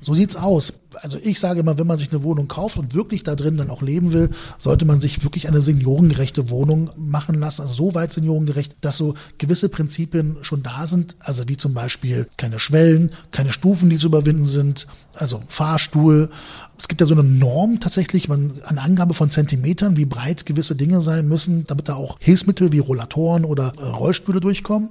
So 0.00 0.12
sieht's 0.12 0.36
aus. 0.36 0.74
Also 1.02 1.18
ich 1.22 1.38
sage 1.40 1.60
immer, 1.60 1.78
wenn 1.78 1.86
man 1.86 1.98
sich 1.98 2.10
eine 2.10 2.22
Wohnung 2.22 2.48
kauft 2.48 2.78
und 2.78 2.94
wirklich 2.94 3.22
da 3.22 3.34
drin 3.34 3.56
dann 3.56 3.70
auch 3.70 3.82
leben 3.82 4.12
will, 4.12 4.30
sollte 4.58 4.84
man 4.84 5.00
sich 5.00 5.22
wirklich 5.22 5.48
eine 5.48 5.60
seniorengerechte 5.60 6.50
Wohnung 6.50 6.90
machen 6.96 7.38
lassen. 7.38 7.62
Also 7.62 7.74
so 7.74 7.94
weit 7.94 8.12
seniorengerecht, 8.12 8.76
dass 8.80 8.96
so 8.96 9.14
gewisse 9.38 9.68
Prinzipien 9.68 10.38
schon 10.42 10.62
da 10.62 10.86
sind. 10.86 11.16
Also 11.20 11.44
wie 11.48 11.56
zum 11.56 11.74
Beispiel 11.74 12.28
keine 12.36 12.58
Schwellen, 12.58 13.10
keine 13.30 13.52
Stufen, 13.52 13.90
die 13.90 13.98
zu 13.98 14.06
überwinden 14.06 14.46
sind. 14.46 14.86
Also 15.14 15.42
Fahrstuhl. 15.48 16.30
Es 16.78 16.88
gibt 16.88 17.00
ja 17.00 17.06
so 17.06 17.14
eine 17.14 17.22
Norm 17.22 17.78
tatsächlich, 17.78 18.28
man, 18.28 18.52
eine 18.64 18.82
Angabe 18.82 19.14
von 19.14 19.30
Zentimetern, 19.30 19.96
wie 19.96 20.04
breit 20.04 20.44
gewisse 20.44 20.74
Dinge 20.74 21.00
sein 21.00 21.28
müssen, 21.28 21.64
damit 21.66 21.88
da 21.88 21.94
auch 21.94 22.16
Hilfsmittel 22.20 22.72
wie 22.72 22.80
Rollatoren 22.80 23.44
oder 23.44 23.72
äh, 23.78 23.84
Rollstühle 23.84 24.40
durchkommen. 24.40 24.90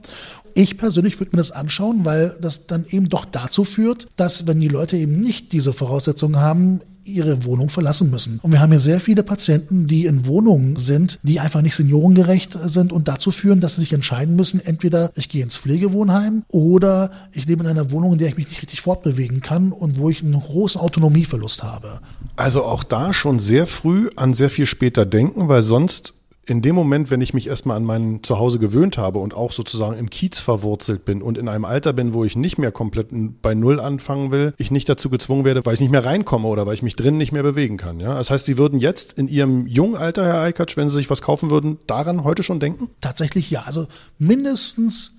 Ich 0.55 0.77
persönlich 0.77 1.19
würde 1.19 1.31
mir 1.33 1.41
das 1.41 1.51
anschauen, 1.51 2.05
weil 2.05 2.37
das 2.39 2.67
dann 2.67 2.85
eben 2.87 3.09
doch 3.09 3.25
dazu 3.25 3.63
führt, 3.63 4.07
dass 4.17 4.45
wenn 4.45 4.59
die 4.59 4.67
Leute 4.67 4.97
eben 4.97 5.19
nicht 5.19 5.51
diese 5.51 5.73
Voraussetzungen 5.73 5.92
haben, 6.39 6.81
ihre 7.05 7.45
Wohnung 7.45 7.69
verlassen 7.69 8.09
müssen. 8.09 8.39
Und 8.41 8.51
wir 8.51 8.61
haben 8.61 8.71
hier 8.71 8.79
sehr 8.79 8.99
viele 8.99 9.23
Patienten, 9.23 9.87
die 9.87 10.05
in 10.05 10.25
Wohnungen 10.25 10.75
sind, 10.77 11.19
die 11.23 11.39
einfach 11.39 11.61
nicht 11.61 11.75
seniorengerecht 11.75 12.57
sind 12.65 12.93
und 12.93 13.07
dazu 13.07 13.31
führen, 13.31 13.59
dass 13.59 13.75
sie 13.75 13.81
sich 13.81 13.93
entscheiden 13.93 14.35
müssen, 14.35 14.59
entweder 14.59 15.11
ich 15.15 15.29
gehe 15.29 15.43
ins 15.43 15.57
Pflegewohnheim 15.57 16.43
oder 16.47 17.11
ich 17.33 17.45
lebe 17.45 17.63
in 17.63 17.69
einer 17.69 17.91
Wohnung, 17.91 18.13
in 18.13 18.19
der 18.19 18.29
ich 18.29 18.37
mich 18.37 18.49
nicht 18.49 18.61
richtig 18.61 18.81
fortbewegen 18.81 19.41
kann 19.41 19.71
und 19.71 19.97
wo 19.97 20.09
ich 20.09 20.23
einen 20.23 20.39
großen 20.39 20.79
Autonomieverlust 20.79 21.63
habe. 21.63 21.99
Also 22.35 22.63
auch 22.63 22.83
da 22.83 23.13
schon 23.13 23.39
sehr 23.39 23.67
früh 23.67 24.09
an 24.15 24.33
sehr 24.33 24.49
viel 24.49 24.65
später 24.65 25.05
denken, 25.05 25.49
weil 25.49 25.61
sonst 25.61 26.13
in 26.45 26.61
dem 26.61 26.75
Moment, 26.75 27.09
wenn 27.09 27.21
ich 27.21 27.33
mich 27.33 27.47
erstmal 27.47 27.77
an 27.77 27.85
mein 27.85 28.21
Zuhause 28.21 28.59
gewöhnt 28.59 28.97
habe 28.97 29.19
und 29.19 29.33
auch 29.33 29.53
sozusagen 29.53 29.97
im 29.97 30.09
Kiez 30.09 30.39
verwurzelt 30.39 31.05
bin 31.05 31.21
und 31.21 31.37
in 31.37 31.47
einem 31.47 31.63
Alter 31.63 31.93
bin, 31.93 32.13
wo 32.13 32.25
ich 32.25 32.35
nicht 32.35 32.57
mehr 32.57 32.71
komplett 32.71 33.09
bei 33.41 33.53
Null 33.53 33.79
anfangen 33.79 34.31
will, 34.31 34.53
ich 34.57 34.69
nicht 34.69 34.89
dazu 34.89 35.09
gezwungen 35.09 35.45
werde, 35.45 35.65
weil 35.65 35.75
ich 35.75 35.79
nicht 35.79 35.91
mehr 35.91 36.05
reinkomme 36.05 36.47
oder 36.47 36.65
weil 36.65 36.73
ich 36.73 36.81
mich 36.81 36.97
drinnen 36.97 37.17
nicht 37.17 37.31
mehr 37.31 37.43
bewegen 37.43 37.77
kann. 37.77 38.01
Ja? 38.01 38.15
Das 38.15 38.29
heißt, 38.29 38.45
Sie 38.45 38.57
würden 38.57 38.79
jetzt 38.79 39.13
in 39.13 39.29
Ihrem 39.29 39.67
jungen 39.67 39.95
Alter, 39.95 40.25
Herr 40.25 40.41
Eikatsch, 40.41 40.75
wenn 40.75 40.89
Sie 40.89 40.95
sich 40.95 41.09
was 41.09 41.21
kaufen 41.21 41.49
würden, 41.49 41.77
daran 41.87 42.25
heute 42.25 42.43
schon 42.43 42.59
denken? 42.59 42.89
Tatsächlich 42.99 43.49
ja. 43.49 43.63
Also 43.65 43.87
mindestens 44.17 45.13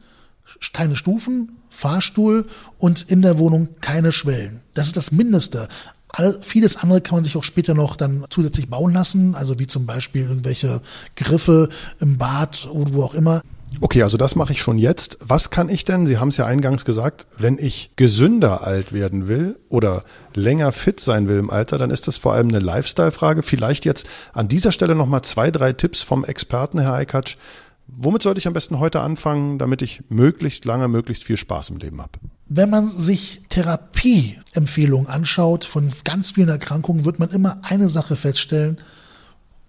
keine 0.74 0.94
Stufen, 0.94 1.56
Fahrstuhl 1.70 2.46
und 2.76 3.10
in 3.10 3.22
der 3.22 3.38
Wohnung 3.38 3.68
keine 3.80 4.12
Schwellen. 4.12 4.60
Das 4.74 4.88
ist 4.88 4.96
das 4.98 5.10
Mindeste. 5.10 5.68
All, 6.16 6.38
vieles 6.42 6.76
andere 6.76 7.00
kann 7.00 7.16
man 7.16 7.24
sich 7.24 7.36
auch 7.36 7.42
später 7.42 7.74
noch 7.74 7.96
dann 7.96 8.24
zusätzlich 8.30 8.70
bauen 8.70 8.92
lassen, 8.92 9.34
also 9.34 9.58
wie 9.58 9.66
zum 9.66 9.84
Beispiel 9.84 10.22
irgendwelche 10.22 10.80
Griffe 11.16 11.68
im 11.98 12.18
Bad 12.18 12.68
oder 12.70 12.92
wo 12.94 13.02
auch 13.02 13.14
immer. 13.14 13.42
Okay, 13.80 14.04
also 14.04 14.16
das 14.16 14.36
mache 14.36 14.52
ich 14.52 14.60
schon 14.60 14.78
jetzt. 14.78 15.18
Was 15.20 15.50
kann 15.50 15.68
ich 15.68 15.84
denn, 15.84 16.06
Sie 16.06 16.18
haben 16.18 16.28
es 16.28 16.36
ja 16.36 16.46
eingangs 16.46 16.84
gesagt, 16.84 17.26
wenn 17.36 17.58
ich 17.58 17.90
gesünder 17.96 18.64
alt 18.64 18.92
werden 18.92 19.26
will 19.26 19.58
oder 19.68 20.04
länger 20.34 20.70
fit 20.70 21.00
sein 21.00 21.26
will 21.26 21.38
im 21.38 21.50
Alter, 21.50 21.78
dann 21.78 21.90
ist 21.90 22.06
das 22.06 22.16
vor 22.16 22.32
allem 22.32 22.48
eine 22.48 22.60
Lifestyle-Frage. 22.60 23.42
Vielleicht 23.42 23.84
jetzt 23.84 24.06
an 24.32 24.46
dieser 24.46 24.70
Stelle 24.70 24.94
nochmal 24.94 25.22
zwei, 25.22 25.50
drei 25.50 25.72
Tipps 25.72 26.02
vom 26.02 26.24
Experten, 26.24 26.78
Herr 26.78 26.94
Eikatsch. 26.94 27.36
Womit 27.86 28.22
sollte 28.22 28.38
ich 28.38 28.46
am 28.46 28.52
besten 28.52 28.78
heute 28.78 29.00
anfangen, 29.00 29.58
damit 29.58 29.82
ich 29.82 30.02
möglichst 30.08 30.64
lange, 30.64 30.88
möglichst 30.88 31.24
viel 31.24 31.36
Spaß 31.36 31.70
im 31.70 31.78
Leben 31.78 32.00
habe? 32.00 32.18
Wenn 32.48 32.70
man 32.70 32.88
sich 32.88 33.42
Therapieempfehlungen 33.48 35.06
anschaut 35.06 35.64
von 35.64 35.90
ganz 36.04 36.32
vielen 36.32 36.48
Erkrankungen, 36.48 37.04
wird 37.04 37.18
man 37.18 37.30
immer 37.30 37.60
eine 37.62 37.88
Sache 37.88 38.16
feststellen. 38.16 38.78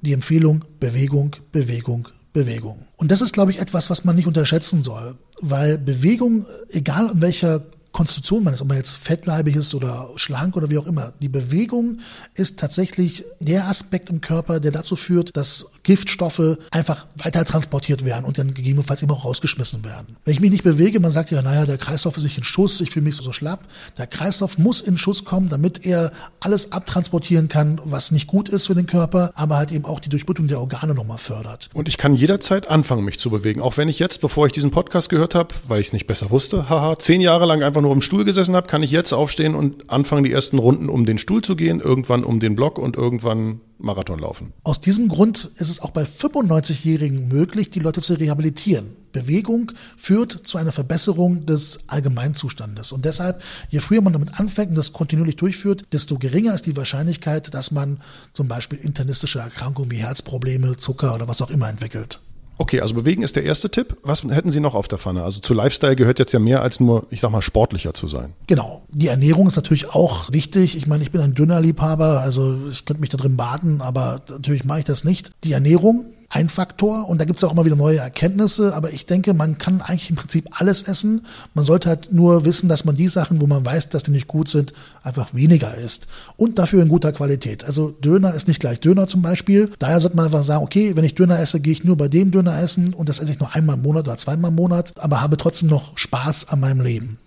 Die 0.02 0.14
Empfehlung 0.14 0.64
Bewegung, 0.80 1.36
Bewegung, 1.52 2.08
Bewegung. 2.34 2.86
Und 2.98 3.12
das 3.12 3.22
ist, 3.22 3.34
glaube 3.34 3.52
ich, 3.52 3.60
etwas, 3.60 3.90
was 3.90 4.04
man 4.04 4.16
nicht 4.16 4.28
unterschätzen 4.28 4.84
soll, 4.84 5.16
weil 5.42 5.78
Bewegung, 5.78 6.46
egal 6.70 7.10
in 7.12 7.22
welcher 7.22 7.62
Konstitution 7.96 8.46
ist, 8.48 8.62
ob 8.62 8.68
man 8.68 8.78
jetzt 8.78 8.98
fettleibig 8.98 9.56
ist 9.56 9.74
oder 9.74 10.10
schlank 10.18 10.58
oder 10.58 10.70
wie 10.70 10.78
auch 10.78 10.86
immer. 10.86 11.14
Die 11.22 11.30
Bewegung 11.30 12.00
ist 12.34 12.60
tatsächlich 12.60 13.24
der 13.40 13.70
Aspekt 13.70 14.10
im 14.10 14.20
Körper, 14.20 14.60
der 14.60 14.72
dazu 14.72 14.98
führt, 14.98 15.36
dass 15.38 15.68
Giftstoffe 15.84 16.58
einfach 16.72 17.06
weiter 17.16 17.46
transportiert 17.46 18.04
werden 18.04 18.26
und 18.26 18.38
dann 18.38 18.54
gegebenenfalls 18.54 19.02
eben 19.02 19.12
auch 19.12 19.24
rausgeschmissen 19.24 19.86
werden. 19.86 20.18
Wenn 20.26 20.34
ich 20.34 20.42
mich 20.42 20.52
nicht 20.52 20.66
bewege, 20.66 21.00
man 21.00 21.12
sagt 21.12 21.32
ja, 21.32 21.42
naja, 21.42 21.66
der 21.66 21.78
Kreislauf 21.78 22.18
ist 22.18 22.24
nicht 22.24 22.38
in 22.38 22.44
Schuss, 22.44 22.82
ich 22.82 22.92
fühle 22.92 23.06
mich 23.06 23.16
so 23.16 23.32
schlapp. 23.32 23.62
Der 23.98 24.08
Kreislauf 24.08 24.58
muss 24.58 24.82
in 24.82 24.98
Schuss 24.98 25.24
kommen, 25.24 25.48
damit 25.48 25.86
er 25.86 26.12
alles 26.42 26.74
abtransportieren 26.74 27.48
kann, 27.48 27.80
was 27.86 28.12
nicht 28.12 28.28
gut 28.28 28.50
ist 28.50 28.68
für 28.68 28.76
den 28.76 28.88
Körper, 28.88 29.32
aber 29.36 29.56
halt 29.56 29.72
eben 29.72 29.86
auch 29.86 30.02
die 30.02 30.10
Durchblutung 30.10 30.48
der 30.48 30.60
Organe 30.60 30.94
nochmal 30.94 31.18
fördert. 31.18 31.70
Und 31.74 31.88
ich 31.88 31.98
kann 31.98 32.14
jederzeit 32.14 32.68
anfangen, 32.68 33.06
mich 33.06 33.20
zu 33.20 33.30
bewegen. 33.30 33.62
Auch 33.62 33.78
wenn 33.78 33.88
ich 33.88 34.00
jetzt, 34.00 34.20
bevor 34.20 34.48
ich 34.48 34.52
diesen 34.52 34.72
Podcast 34.72 35.08
gehört 35.08 35.34
habe, 35.34 35.56
weil 35.70 35.80
ich 35.80 35.88
es 35.88 35.94
nicht 35.94 36.08
besser 36.08 36.30
wusste, 36.30 36.68
haha, 36.68 37.00
zehn 37.00 37.22
Jahre 37.22 37.46
lang 37.46 37.64
einfach 37.64 37.85
nur 37.86 37.94
im 37.94 38.02
Stuhl 38.02 38.26
gesessen 38.26 38.56
habe, 38.56 38.68
kann 38.68 38.82
ich 38.82 38.92
jetzt 38.92 39.14
aufstehen 39.14 39.54
und 39.54 39.90
anfangen, 39.92 40.24
die 40.24 40.32
ersten 40.32 40.58
Runden 40.58 40.90
um 40.90 41.06
den 41.06 41.20
Stuhl 41.20 41.44
zu 41.44 41.56
gehen, 41.56 41.80
irgendwann 41.80 42.24
um 42.24 42.40
den 42.40 42.56
Block 42.56 42.80
und 42.80 42.96
irgendwann 42.96 43.62
Marathon 43.78 44.18
laufen. 44.20 44.54
Aus 44.64 44.82
diesem 44.82 45.08
Grund 45.08 45.52
ist 45.58 45.70
es 45.70 45.82
auch 45.82 45.92
bei 45.92 46.04
95-Jährigen 46.04 47.28
möglich, 47.28 47.70
die 47.70 47.80
Leute 47.80 48.02
zu 48.02 48.16
rehabilitieren. 48.16 48.96
Bewegung 49.12 49.72
führt 49.98 50.32
zu 50.32 50.58
einer 50.58 50.72
Verbesserung 50.72 51.46
des 51.46 51.80
Allgemeinzustandes. 51.88 52.92
Und 52.92 53.06
deshalb, 53.06 53.42
je 53.70 53.80
früher 53.80 54.02
man 54.02 54.14
damit 54.14 54.40
anfängt 54.40 54.70
und 54.70 54.76
das 54.76 54.92
kontinuierlich 54.92 55.36
durchführt, 55.36 55.86
desto 55.94 56.18
geringer 56.18 56.56
ist 56.56 56.66
die 56.66 56.76
Wahrscheinlichkeit, 56.76 57.54
dass 57.54 57.72
man 57.72 58.00
zum 58.34 58.48
Beispiel 58.48 58.80
internistische 58.80 59.40
Erkrankungen 59.40 59.92
wie 59.92 59.98
Herzprobleme, 59.98 60.78
Zucker 60.78 61.14
oder 61.14 61.28
was 61.28 61.42
auch 61.42 61.52
immer 61.52 61.70
entwickelt. 61.70 62.20
Okay, 62.58 62.80
also 62.82 62.94
bewegen 62.96 63.24
ist 63.24 63.36
der 63.36 63.44
erste 63.44 63.70
Tipp. 63.70 63.98
Was 64.04 64.24
hätten 64.24 64.50
Sie 64.50 64.60
noch 64.60 64.76
auf 64.76 64.88
der 64.88 64.98
Pfanne? 64.98 65.24
Also 65.24 65.42
zu 65.42 65.54
Lifestyle 65.54 65.96
gehört 65.96 66.20
jetzt 66.20 66.32
ja 66.32 66.40
mehr 66.40 66.62
als 66.62 66.80
nur, 66.80 67.06
ich 67.10 67.20
sag 67.20 67.32
mal, 67.32 67.42
sportlicher 67.42 67.94
zu 67.94 68.08
sein. 68.08 68.34
Genau. 68.48 68.84
Die 68.90 69.08
Ernährung 69.08 69.48
ist 69.48 69.58
natürlich 69.58 69.90
auch 69.90 70.32
wichtig. 70.32 70.78
Ich 70.78 70.88
meine, 70.88 71.04
ich 71.04 71.12
bin 71.12 71.22
ein 71.22 71.34
dünner 71.34 71.60
Liebhaber, 71.60 72.22
also 72.22 72.58
ich 72.72 72.86
könnte 72.86 73.02
mich 73.02 73.10
da 73.10 73.18
drin 73.18 73.36
baden, 73.36 73.82
aber 73.82 74.22
natürlich 74.30 74.64
mache 74.64 74.80
ich 74.80 74.86
das 74.86 75.04
nicht. 75.04 75.32
Die 75.44 75.52
Ernährung, 75.52 76.06
ein 76.30 76.50
Faktor 76.50 77.08
und 77.08 77.22
da 77.22 77.26
gibt 77.26 77.38
es 77.38 77.44
auch 77.44 77.52
immer 77.52 77.66
wieder 77.66 77.76
neue 77.76 77.98
Erkenntnisse, 77.98 78.74
aber 78.74 78.92
ich 78.92 79.06
denke, 79.06 79.34
man 79.34 79.58
kann 79.58 79.82
eigentlich 79.82 80.10
im 80.10 80.16
Prinzip 80.16 80.50
alles 80.60 80.84
essen. 80.84 81.26
Man 81.54 81.66
sollte 81.66 81.90
halt 81.90 82.12
nur 82.12 82.46
wissen, 82.46 82.68
dass 82.68 82.86
man 82.86 82.96
die 82.96 83.08
Sachen, 83.08 83.42
wo 83.42 83.48
man 83.48 83.66
weiß, 83.66 83.90
dass 83.90 84.04
die 84.04 84.12
nicht 84.12 84.28
gut 84.28 84.50
sind, 84.50 84.74
einfach 85.04 85.34
weniger 85.34 85.76
isst 85.76 86.08
und 86.36 86.58
dafür 86.58 86.82
in 86.82 86.90
guter 86.90 87.12
Qualität. 87.12 87.64
Also 87.64 87.92
Döner 87.92 88.34
ist 88.34 88.48
nicht 88.48 88.60
gleich 88.60 88.80
Döner 88.80 89.08
zum 89.08 89.22
Beispiel. 89.22 89.72
Daher 89.80 90.00
sollte 90.00 90.16
man 90.16 90.26
einfach 90.26 90.44
sagen, 90.44 90.64
okay, 90.64 90.96
wenn 90.96 91.04
ich 91.04 91.16
Döner 91.16 91.40
esse, 91.40 91.60
gehe 91.60 91.74
ich 91.74 91.84
nur 91.84 91.98
bei 91.98 92.08
dem 92.08 92.32
Döner 92.32 92.60
essen 92.60 92.94
und 92.94 93.08
das 93.08 93.20
esse 93.20 93.32
ich 93.32 93.40
nur 93.40 93.56
einmal 93.56 93.78
im 93.78 93.84
Monat 93.84 94.08
oder 94.08 94.18
zweimal 94.18 94.50
im 94.50 94.56
Monat, 94.56 94.94
aber 94.98 95.22
habe 95.22 95.38
trotzdem 95.38 95.70
noch 95.70 95.98
Spaß 95.98 96.50
an 96.50 96.60
meinem 96.60 96.82
Leben. 96.82 97.20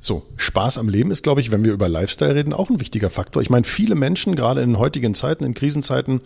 So, 0.00 0.22
Spaß 0.36 0.76
am 0.76 0.90
Leben 0.90 1.10
ist, 1.10 1.22
glaube 1.22 1.40
ich, 1.40 1.50
wenn 1.50 1.64
wir 1.64 1.72
über 1.72 1.88
Lifestyle 1.88 2.34
reden, 2.34 2.52
auch 2.52 2.68
ein 2.68 2.78
wichtiger 2.78 3.08
Faktor. 3.08 3.40
Ich 3.40 3.48
meine, 3.48 3.64
viele 3.64 3.94
Menschen, 3.94 4.36
gerade 4.36 4.60
in 4.60 4.78
heutigen 4.78 5.14
Zeiten, 5.14 5.44
in 5.44 5.54
Krisenzeiten, 5.54 6.20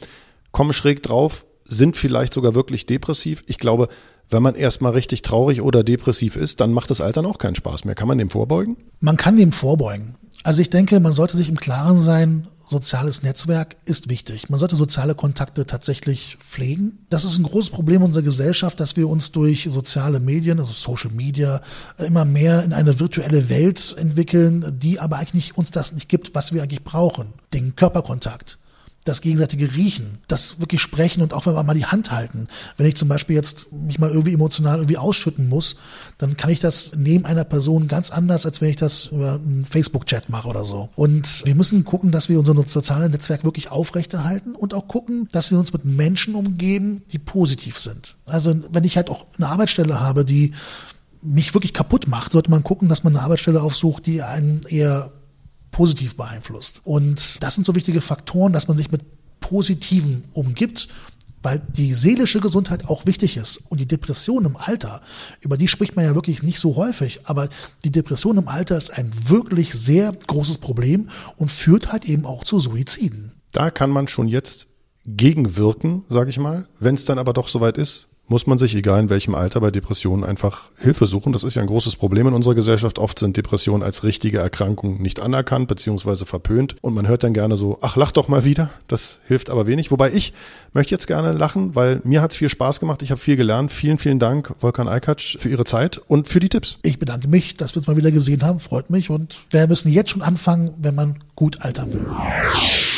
kommen 0.50 0.73
schräg 0.73 1.02
drauf, 1.04 1.44
sind 1.68 1.96
vielleicht 1.96 2.32
sogar 2.32 2.54
wirklich 2.54 2.87
depressiv. 2.87 3.44
Ich 3.46 3.58
glaube, 3.58 3.88
wenn 4.30 4.42
man 4.42 4.54
erstmal 4.54 4.92
richtig 4.92 5.22
traurig 5.22 5.62
oder 5.62 5.84
depressiv 5.84 6.37
ist, 6.37 6.60
dann 6.60 6.72
macht 6.72 6.90
das 6.90 7.00
Altern 7.00 7.26
auch 7.26 7.38
keinen 7.38 7.54
Spaß 7.54 7.84
mehr. 7.84 7.94
Kann 7.94 8.08
man 8.08 8.18
dem 8.18 8.30
vorbeugen? 8.30 8.76
Man 9.00 9.16
kann 9.16 9.37
dem 9.37 9.52
vorbeugen. 9.52 10.16
Also 10.44 10.62
ich 10.62 10.70
denke, 10.70 10.98
man 11.00 11.12
sollte 11.12 11.37
sich 11.37 11.48
im 11.48 11.58
Klaren 11.58 11.98
sein, 11.98 12.46
soziales 12.68 13.22
Netzwerk 13.22 13.76
ist 13.87 14.10
wichtig. 14.10 14.50
Man 14.50 14.58
sollte 14.58 14.76
soziale 14.76 15.14
Kontakte 15.14 15.66
tatsächlich 15.66 16.37
pflegen. 16.38 16.98
Das 17.08 17.25
ist 17.25 17.38
ein 17.38 17.44
großes 17.44 17.70
Problem 17.70 18.02
unserer 18.02 18.22
Gesellschaft, 18.22 18.78
dass 18.78 18.96
wir 18.96 19.08
uns 19.08 19.32
durch 19.32 19.68
soziale 19.70 20.20
Medien, 20.20 20.60
also 20.60 20.72
Social 20.72 21.10
Media, 21.10 21.60
immer 21.98 22.25
mehr 22.25 22.62
in 22.64 22.72
eine 22.72 23.00
virtuelle 23.00 23.48
Welt 23.48 23.96
entwickeln, 23.98 24.78
die 24.78 25.00
aber 25.00 25.16
eigentlich 25.16 25.56
uns 25.56 25.70
das 25.70 25.92
nicht 25.92 26.08
gibt, 26.08 26.34
was 26.34 26.52
wir 26.52 26.62
eigentlich 26.62 26.84
brauchen. 26.84 27.32
Den 27.52 27.75
Körperkontakt 27.75 28.58
das 29.05 29.21
gegenseitige 29.23 29.75
Riechen, 29.75 30.19
das 30.28 30.61
wirklich 30.61 30.83
sprechen 30.83 31.23
und 31.23 31.33
auch 31.33 31.47
wenn 31.47 31.55
wir 31.55 31.62
mal 31.62 31.75
die 31.75 31.87
Hand 31.87 32.11
halten. 32.11 32.47
Wenn 32.76 32.87
ich 32.87 32.97
zum 32.97 33.09
Beispiel 33.09 33.37
jetzt 33.37 33.73
mich 33.73 33.99
mal 33.99 34.11
irgendwie 34.11 34.35
emotional 34.35 34.76
irgendwie 34.76 34.99
ausschütten 34.99 35.49
muss, 35.49 35.76
dann 36.19 36.37
kann 36.37 36.50
ich 36.50 36.61
das 36.61 36.93
neben 36.97 37.25
einer 37.25 37.45
Person 37.45 37.88
ganz 37.88 38.11
anders, 38.11 38.45
als 38.45 38.61
wenn 38.61 38.71
ich 38.71 38.76
das 38.76 39.07
über 39.07 39.35
einen 39.35 39.64
Facebook-Chat 39.64 40.28
mache 40.28 40.49
oder 40.49 40.64
so. 40.64 40.90
Und 40.95 41.45
wir 41.47 41.55
müssen 41.55 41.85
gucken, 41.85 42.11
dass 42.11 42.28
wir 42.28 42.38
unser 42.38 42.55
soziales 42.67 43.11
Netzwerk 43.11 43.45
wirklich 43.45 43.71
aufrechterhalten 43.71 44.55
und 44.55 44.75
auch 44.75 44.88
gucken, 44.88 45.26
dass 45.33 45.50
wir 45.50 45.59
uns 45.59 45.73
mit 45.73 45.85
Menschen 45.85 46.35
umgeben, 46.35 47.02
die 47.11 47.19
positiv 47.19 47.78
sind. 47.78 48.17
Also 48.26 48.55
wenn 48.73 48.85
ich 48.85 48.97
halt 48.97 49.09
auch 49.09 49.26
eine 49.37 49.49
Arbeitsstelle 49.49 50.00
habe, 50.00 50.25
die 50.25 50.52
mich 51.23 51.55
wirklich 51.55 51.73
kaputt 51.73 52.07
macht, 52.07 52.33
sollte 52.33 52.50
man 52.50 52.62
gucken, 52.62 52.88
dass 52.88 53.05
man 53.05 53.17
eine 53.17 53.25
Arbeitsstelle 53.25 53.62
aufsucht, 53.62 54.07
die 54.07 54.23
einen 54.23 54.62
eher 54.69 55.11
positiv 55.70 56.16
beeinflusst. 56.16 56.82
Und 56.84 57.42
das 57.42 57.54
sind 57.54 57.66
so 57.66 57.75
wichtige 57.75 58.00
Faktoren, 58.00 58.52
dass 58.52 58.68
man 58.68 58.76
sich 58.76 58.90
mit 58.90 59.02
Positiven 59.40 60.25
umgibt, 60.32 60.88
weil 61.42 61.62
die 61.68 61.94
seelische 61.94 62.40
Gesundheit 62.40 62.88
auch 62.88 63.06
wichtig 63.06 63.37
ist. 63.37 63.58
Und 63.68 63.80
die 63.80 63.87
Depression 63.87 64.44
im 64.44 64.56
Alter, 64.56 65.00
über 65.40 65.56
die 65.56 65.68
spricht 65.68 65.96
man 65.96 66.04
ja 66.04 66.14
wirklich 66.14 66.42
nicht 66.42 66.58
so 66.58 66.76
häufig, 66.76 67.20
aber 67.25 67.48
die 67.84 67.92
Depression 67.92 68.38
im 68.38 68.48
Alter 68.48 68.76
ist 68.76 68.92
ein 68.96 69.10
wirklich 69.28 69.72
sehr 69.75 70.12
großes 70.12 70.58
Problem 70.58 71.08
und 71.37 71.50
führt 71.50 71.92
halt 71.92 72.06
eben 72.06 72.26
auch 72.26 72.44
zu 72.44 72.58
Suiziden. 72.58 73.32
Da 73.52 73.70
kann 73.70 73.90
man 73.90 74.08
schon 74.08 74.28
jetzt 74.28 74.66
gegenwirken, 75.06 76.04
sage 76.08 76.30
ich 76.30 76.38
mal. 76.38 76.68
Wenn 76.80 76.94
es 76.94 77.04
dann 77.04 77.18
aber 77.18 77.32
doch 77.32 77.48
soweit 77.48 77.78
ist, 77.78 78.08
muss 78.28 78.47
man 78.47 78.58
sich, 78.58 78.75
egal 78.75 79.00
in 79.00 79.11
welchem 79.11 79.35
Alter, 79.35 79.61
bei 79.61 79.70
Depressionen 79.70 80.25
einfach 80.25 80.70
Hilfe 80.78 81.06
suchen. 81.06 81.32
Das 81.32 81.44
ist 81.44 81.54
ja 81.54 81.62
ein 81.62 81.68
großes 81.68 81.97
Problem 81.97 82.26
in 82.28 82.35
unserer 82.35 82.54
Gesellschaft. 82.54 82.99
Oft 82.99 83.18
sind 83.18 83.37
Depressionen 83.37 83.82
als 83.82 84.04
richtige 84.04 84.38
Erkrankung 84.38 85.00
nicht 85.00 85.20
anerkannt 85.20 85.68
beziehungsweise 85.68 86.26
verpönt. 86.26 86.76
Und 86.82 86.94
man 86.94 87.08
hört 87.08 87.25
dann 87.25 87.32
gerne 87.32 87.56
so, 87.56 87.78
ach, 87.80 87.97
lach 87.97 88.12
doch 88.12 88.28
mal 88.28 88.44
wieder. 88.44 88.70
Das 88.87 89.20
hilft 89.26 89.50
aber 89.50 89.66
wenig. 89.66 89.90
Wobei 89.90 90.12
ich 90.12 90.35
möchte 90.75 90.94
jetzt 90.94 91.06
gerne 91.06 91.32
lachen, 91.32 91.75
weil 91.75 92.00
mir 92.04 92.20
hat 92.20 92.32
es 92.32 92.37
viel 92.37 92.49
Spaß 92.49 92.80
gemacht. 92.80 93.02
Ich 93.02 93.11
habe 93.11 93.20
viel 93.20 93.37
gelernt. 93.37 93.73
Vielen, 93.73 93.99
vielen 93.99 94.18
Dank, 94.18 94.54
Volkan 94.58 94.88
Eikatsch, 94.88 95.38
für 95.38 95.49
Ihre 95.49 95.64
Zeit 95.64 95.99
und 96.06 96.28
für 96.28 96.40
die 96.40 96.49
Tipps. 96.49 96.78
Ich 96.82 96.99
bedanke 96.99 97.28
mich, 97.28 97.54
dass 97.56 97.75
wir 97.75 97.78
uns 97.78 97.87
mal 97.87 97.97
wieder 97.97 98.11
gesehen 98.11 98.42
haben. 98.42 98.61
Freut 98.61 98.90
mich. 98.90 99.11
Und 99.11 99.40
wir 99.50 99.66
müssen 99.66 99.90
jetzt 99.90 100.11
schon 100.11 100.23
anfangen, 100.23 100.75
wenn 100.78 100.94
man 100.94 101.18
gut 101.35 101.62
altern 101.62 101.92
will. 101.92 102.98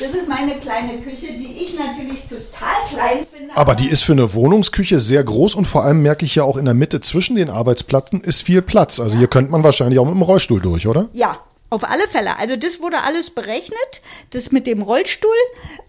Das 0.00 0.08
ist 0.08 0.28
meine 0.28 0.56
kleine 0.56 0.98
Küche, 0.98 1.34
die 1.38 1.62
ich 1.62 1.78
natürlich 1.78 2.22
total 2.22 2.74
klein 2.92 3.26
finde. 3.32 3.56
Aber 3.56 3.76
die 3.76 3.88
ist 3.88 4.02
für 4.02 4.12
eine 4.12 4.34
Wohnungsküche 4.34 4.98
sehr 4.98 5.22
groß 5.22 5.54
und 5.54 5.66
vor 5.66 5.84
allem 5.84 6.02
merke 6.02 6.24
ich 6.24 6.34
ja 6.34 6.42
auch 6.42 6.56
in 6.56 6.64
der 6.64 6.74
Mitte 6.74 7.00
zwischen 7.00 7.36
den 7.36 7.48
Arbeitsplatten 7.48 8.20
ist 8.20 8.42
viel 8.42 8.60
Platz. 8.60 8.98
Also 8.98 9.16
hier 9.16 9.28
könnte 9.28 9.52
man 9.52 9.62
wahrscheinlich 9.62 10.00
auch 10.00 10.04
mit 10.04 10.14
dem 10.14 10.22
Rollstuhl 10.22 10.60
durch, 10.60 10.88
oder? 10.88 11.08
Ja, 11.12 11.38
auf 11.70 11.88
alle 11.88 12.08
Fälle. 12.08 12.38
Also 12.38 12.56
das 12.56 12.80
wurde 12.80 13.02
alles 13.04 13.30
berechnet, 13.30 14.02
das 14.30 14.50
mit 14.50 14.66
dem 14.66 14.82
Rollstuhl. 14.82 15.30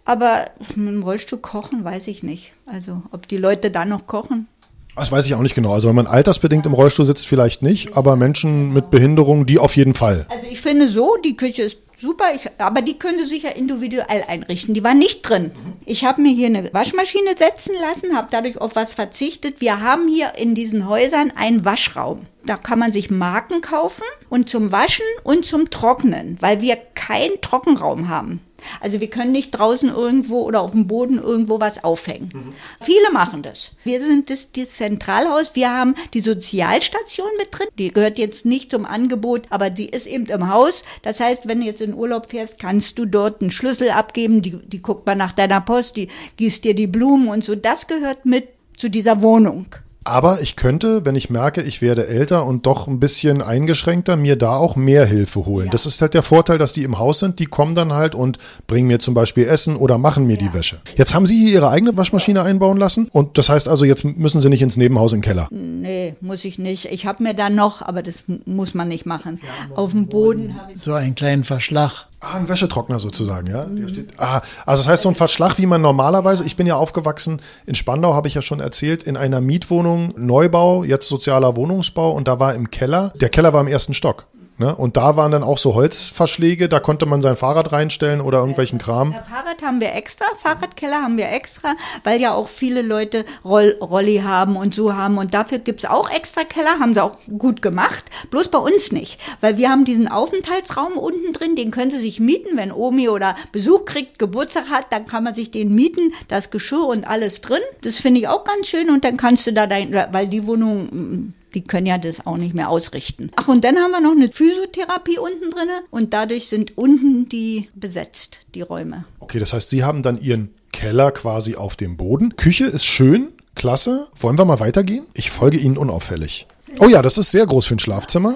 Aber 0.05 0.45
mit 0.75 0.87
dem 0.87 1.01
Rollstuhl 1.01 1.39
kochen, 1.39 1.83
weiß 1.83 2.07
ich 2.07 2.21
nicht. 2.21 2.53
Also 2.67 3.01
ob 3.11 3.27
die 3.27 3.37
Leute 3.37 3.71
da 3.71 3.85
noch 3.85 4.05
kochen. 4.05 4.47
Das 4.95 5.11
weiß 5.11 5.25
ich 5.25 5.33
auch 5.33 5.41
nicht 5.41 5.55
genau. 5.55 5.73
Also 5.73 5.89
wenn 5.89 5.95
man 5.95 6.07
altersbedingt 6.07 6.65
im 6.65 6.73
Rollstuhl 6.73 7.05
sitzt, 7.05 7.27
vielleicht 7.27 7.61
nicht, 7.61 7.97
aber 7.97 8.15
Menschen 8.15 8.71
mit 8.71 8.89
Behinderung, 8.91 9.45
die 9.45 9.59
auf 9.59 9.75
jeden 9.75 9.93
Fall. 9.93 10.25
Also 10.29 10.45
ich 10.49 10.61
finde 10.61 10.87
so, 10.87 11.17
die 11.23 11.35
Küche 11.35 11.63
ist 11.63 11.84
super, 11.99 12.25
ich, 12.35 12.49
aber 12.57 12.81
die 12.81 12.99
könnte 12.99 13.25
sich 13.25 13.43
ja 13.43 13.51
individuell 13.51 14.23
einrichten. 14.27 14.73
Die 14.73 14.83
war 14.83 14.93
nicht 14.93 15.21
drin. 15.21 15.51
Ich 15.85 16.05
habe 16.05 16.21
mir 16.21 16.31
hier 16.31 16.47
eine 16.47 16.73
Waschmaschine 16.73 17.37
setzen 17.37 17.75
lassen, 17.81 18.15
habe 18.15 18.27
dadurch 18.31 18.59
auf 18.59 18.75
was 18.75 18.93
verzichtet. 18.93 19.61
Wir 19.61 19.81
haben 19.81 20.07
hier 20.07 20.35
in 20.37 20.55
diesen 20.55 20.87
Häusern 20.87 21.31
einen 21.35 21.65
Waschraum. 21.65 22.25
Da 22.45 22.57
kann 22.57 22.79
man 22.79 22.91
sich 22.91 23.09
Marken 23.09 23.61
kaufen 23.61 24.03
und 24.29 24.49
zum 24.49 24.71
Waschen 24.71 25.05
und 25.23 25.45
zum 25.45 25.69
Trocknen, 25.71 26.37
weil 26.41 26.61
wir 26.61 26.75
keinen 26.75 27.41
Trockenraum 27.41 28.09
haben. 28.09 28.41
Also 28.81 28.99
wir 28.99 29.09
können 29.09 29.31
nicht 29.31 29.51
draußen 29.51 29.89
irgendwo 29.89 30.41
oder 30.41 30.61
auf 30.61 30.71
dem 30.71 30.87
Boden 30.87 31.19
irgendwo 31.19 31.59
was 31.59 31.83
aufhängen. 31.83 32.53
Viele 32.81 33.11
machen 33.11 33.41
das. 33.41 33.71
Wir 33.83 34.01
sind 34.01 34.29
das, 34.29 34.51
das 34.51 34.73
Zentralhaus. 34.75 35.51
Wir 35.53 35.71
haben 35.71 35.95
die 36.13 36.21
Sozialstation 36.21 37.29
mit 37.37 37.49
drin. 37.51 37.67
Die 37.77 37.91
gehört 37.91 38.17
jetzt 38.17 38.45
nicht 38.45 38.71
zum 38.71 38.85
Angebot, 38.85 39.43
aber 39.49 39.69
die 39.69 39.89
ist 39.89 40.07
eben 40.07 40.25
im 40.25 40.49
Haus. 40.49 40.83
Das 41.03 41.19
heißt, 41.19 41.47
wenn 41.47 41.59
du 41.59 41.65
jetzt 41.65 41.81
in 41.81 41.93
Urlaub 41.93 42.31
fährst, 42.31 42.59
kannst 42.59 42.97
du 42.97 43.05
dort 43.05 43.41
einen 43.41 43.51
Schlüssel 43.51 43.89
abgeben. 43.91 44.41
Die, 44.41 44.51
die 44.51 44.81
guckt 44.81 45.05
mal 45.05 45.15
nach 45.15 45.33
deiner 45.33 45.61
Post, 45.61 45.97
die 45.97 46.07
gießt 46.37 46.63
dir 46.63 46.75
die 46.75 46.87
Blumen 46.87 47.27
und 47.27 47.43
so. 47.43 47.55
Das 47.55 47.87
gehört 47.87 48.25
mit 48.25 48.49
zu 48.77 48.89
dieser 48.89 49.21
Wohnung. 49.21 49.67
Aber 50.07 50.39
ich 50.41 50.55
könnte, 50.55 51.03
wenn 51.03 51.15
ich 51.15 51.31
merke, 51.31 51.63
ich 51.63 51.81
werde 51.81 52.05
älter 52.05 52.45
und 52.45 52.67
doch 52.67 52.87
ein 52.87 52.99
bisschen 52.99 53.41
eingeschränkter, 53.41 54.15
mir 54.17 54.35
da 54.35 54.55
auch 54.55 54.75
mehr 54.75 55.03
Hilfe 55.03 55.47
holen. 55.47 55.69
Das 55.71 55.87
ist 55.87 55.99
halt 55.99 56.13
der 56.13 56.21
Vorteil, 56.21 56.59
dass 56.59 56.73
die 56.73 56.83
im 56.83 56.99
Haus 56.99 57.17
sind. 57.17 57.39
Die 57.39 57.47
kommen 57.47 57.73
dann 57.73 57.91
halt 57.91 58.13
und 58.13 58.37
bringen 58.67 58.87
mir 58.87 58.99
zum 58.99 59.15
Beispiel 59.15 59.47
Essen 59.47 59.75
oder 59.75 59.97
machen 59.97 60.27
mir 60.27 60.37
die 60.37 60.53
Wäsche. 60.53 60.77
Jetzt 60.95 61.15
haben 61.15 61.25
Sie 61.25 61.39
hier 61.39 61.53
Ihre 61.53 61.69
eigene 61.69 61.97
Waschmaschine 61.97 62.43
einbauen 62.43 62.77
lassen 62.77 63.09
und 63.11 63.39
das 63.39 63.49
heißt 63.49 63.67
also, 63.67 63.83
jetzt 63.83 64.05
müssen 64.05 64.41
Sie 64.41 64.49
nicht 64.49 64.61
ins 64.61 64.77
Nebenhaus 64.77 65.11
in 65.11 65.21
den 65.21 65.23
Keller. 65.23 65.47
Nee, 65.49 66.13
muss 66.21 66.45
ich 66.45 66.59
nicht. 66.59 66.85
Ich 66.91 67.07
habe 67.07 67.23
mir 67.23 67.33
da 67.33 67.49
noch, 67.49 67.81
aber 67.81 68.03
das 68.03 68.25
muss 68.45 68.75
man 68.75 68.87
nicht 68.87 69.07
machen. 69.07 69.41
Auf 69.75 69.89
dem 69.89 70.05
Boden 70.05 70.55
habe 70.61 70.73
ich 70.73 70.79
So 70.79 70.93
einen 70.93 71.15
kleinen 71.15 71.43
Verschlag. 71.43 72.05
Ah, 72.27 72.37
ein 72.37 72.49
Wäschetrockner 72.49 72.99
sozusagen, 72.99 73.47
ja. 73.47 73.65
Der 73.65 73.87
steht, 73.87 74.09
ah, 74.17 74.41
also 74.65 74.81
das 74.81 74.87
heißt 74.87 75.03
so 75.03 75.09
ein 75.09 75.15
Verschlag, 75.15 75.59
wie 75.59 75.67
man 75.67 75.81
normalerweise, 75.81 76.43
ich 76.43 76.55
bin 76.55 76.65
ja 76.65 76.75
aufgewachsen 76.75 77.39
in 77.67 77.75
Spandau, 77.75 78.15
habe 78.15 78.27
ich 78.27 78.33
ja 78.33 78.41
schon 78.41 78.59
erzählt, 78.59 79.03
in 79.03 79.15
einer 79.15 79.41
Mietwohnung, 79.41 80.11
Neubau, 80.17 80.83
jetzt 80.83 81.07
sozialer 81.07 81.55
Wohnungsbau 81.55 82.11
und 82.11 82.27
da 82.27 82.39
war 82.39 82.55
im 82.55 82.71
Keller, 82.71 83.13
der 83.21 83.29
Keller 83.29 83.53
war 83.53 83.61
im 83.61 83.67
ersten 83.67 83.93
Stock. 83.93 84.25
Ne? 84.57 84.73
Und 84.73 84.95
da 84.95 85.17
waren 85.17 85.31
dann 85.31 85.43
auch 85.43 85.57
so 85.57 85.75
Holzverschläge, 85.75 86.69
da 86.69 86.79
konnte 86.79 87.05
man 87.05 87.21
sein 87.21 87.35
Fahrrad 87.35 87.73
reinstellen 87.73 88.21
oder 88.21 88.39
irgendwelchen 88.39 88.79
Kram. 88.79 89.11
Ja, 89.11 89.21
Fahrrad 89.21 89.61
haben 89.61 89.81
wir 89.81 89.93
extra, 89.93 90.25
Fahrradkeller 90.41 91.01
haben 91.01 91.17
wir 91.17 91.29
extra, 91.29 91.75
weil 92.05 92.21
ja 92.21 92.33
auch 92.33 92.47
viele 92.47 92.81
Leute 92.81 93.25
Roll, 93.43 93.77
Rolli 93.81 94.21
haben 94.23 94.55
und 94.55 94.73
so 94.73 94.93
haben. 94.93 95.17
Und 95.17 95.33
dafür 95.33 95.59
gibt's 95.59 95.83
auch 95.83 96.09
extra 96.09 96.45
Keller, 96.45 96.79
haben 96.79 96.93
sie 96.93 97.03
auch 97.03 97.17
gut 97.37 97.61
gemacht. 97.61 98.05
Bloß 98.31 98.47
bei 98.47 98.57
uns 98.57 98.93
nicht, 98.93 99.19
weil 99.41 99.57
wir 99.57 99.69
haben 99.69 99.83
diesen 99.83 100.07
Aufenthaltsraum 100.07 100.93
unten 100.93 101.33
drin, 101.33 101.57
den 101.57 101.71
können 101.71 101.91
sie 101.91 101.99
sich 101.99 102.21
mieten, 102.21 102.57
wenn 102.57 102.71
Omi 102.71 103.09
oder 103.09 103.35
Besuch 103.51 103.83
kriegt, 103.83 104.19
Geburtstag 104.19 104.69
hat, 104.69 104.85
dann 104.91 105.05
kann 105.05 105.25
man 105.25 105.33
sich 105.33 105.51
den 105.51 105.75
mieten, 105.75 106.13
das 106.29 106.49
Geschirr 106.49 106.85
und 106.85 107.05
alles 107.05 107.41
drin. 107.41 107.61
Das 107.81 107.97
finde 107.97 108.21
ich 108.21 108.29
auch 108.29 108.45
ganz 108.45 108.67
schön 108.67 108.89
und 108.89 109.03
dann 109.03 109.17
kannst 109.17 109.47
du 109.47 109.51
da 109.51 109.67
dein, 109.67 109.93
weil 110.11 110.27
die 110.27 110.47
Wohnung, 110.47 110.85
mm, 110.85 111.33
die 111.55 111.63
können 111.63 111.87
ja 111.87 111.97
das 111.97 112.25
auch 112.25 112.37
nicht 112.37 112.53
mehr 112.53 112.69
ausrichten. 112.69 113.31
Ach, 113.35 113.47
und 113.47 113.63
dann 113.63 113.77
haben 113.77 113.91
wir 113.91 114.01
noch 114.01 114.11
eine 114.11 114.31
Physiotherapie 114.31 115.17
unten 115.17 115.49
drinne 115.49 115.81
und 115.89 116.13
dadurch 116.13 116.47
sind 116.47 116.77
unten 116.77 117.29
die 117.29 117.69
besetzt, 117.73 118.41
die 118.53 118.61
Räume. 118.61 119.05
Okay, 119.19 119.39
das 119.39 119.53
heißt, 119.53 119.69
Sie 119.69 119.83
haben 119.83 120.03
dann 120.03 120.19
Ihren 120.21 120.53
Keller 120.71 121.11
quasi 121.11 121.55
auf 121.55 121.75
dem 121.75 121.97
Boden. 121.97 122.35
Küche 122.35 122.65
ist 122.65 122.85
schön, 122.85 123.29
klasse. 123.55 124.07
Wollen 124.15 124.37
wir 124.37 124.45
mal 124.45 124.59
weitergehen? 124.59 125.05
Ich 125.13 125.31
folge 125.31 125.57
Ihnen 125.57 125.77
unauffällig. 125.77 126.47
Oh 126.79 126.87
ja, 126.87 127.01
das 127.01 127.17
ist 127.17 127.31
sehr 127.31 127.45
groß 127.45 127.65
für 127.65 127.75
ein 127.75 127.79
Schlafzimmer. 127.79 128.35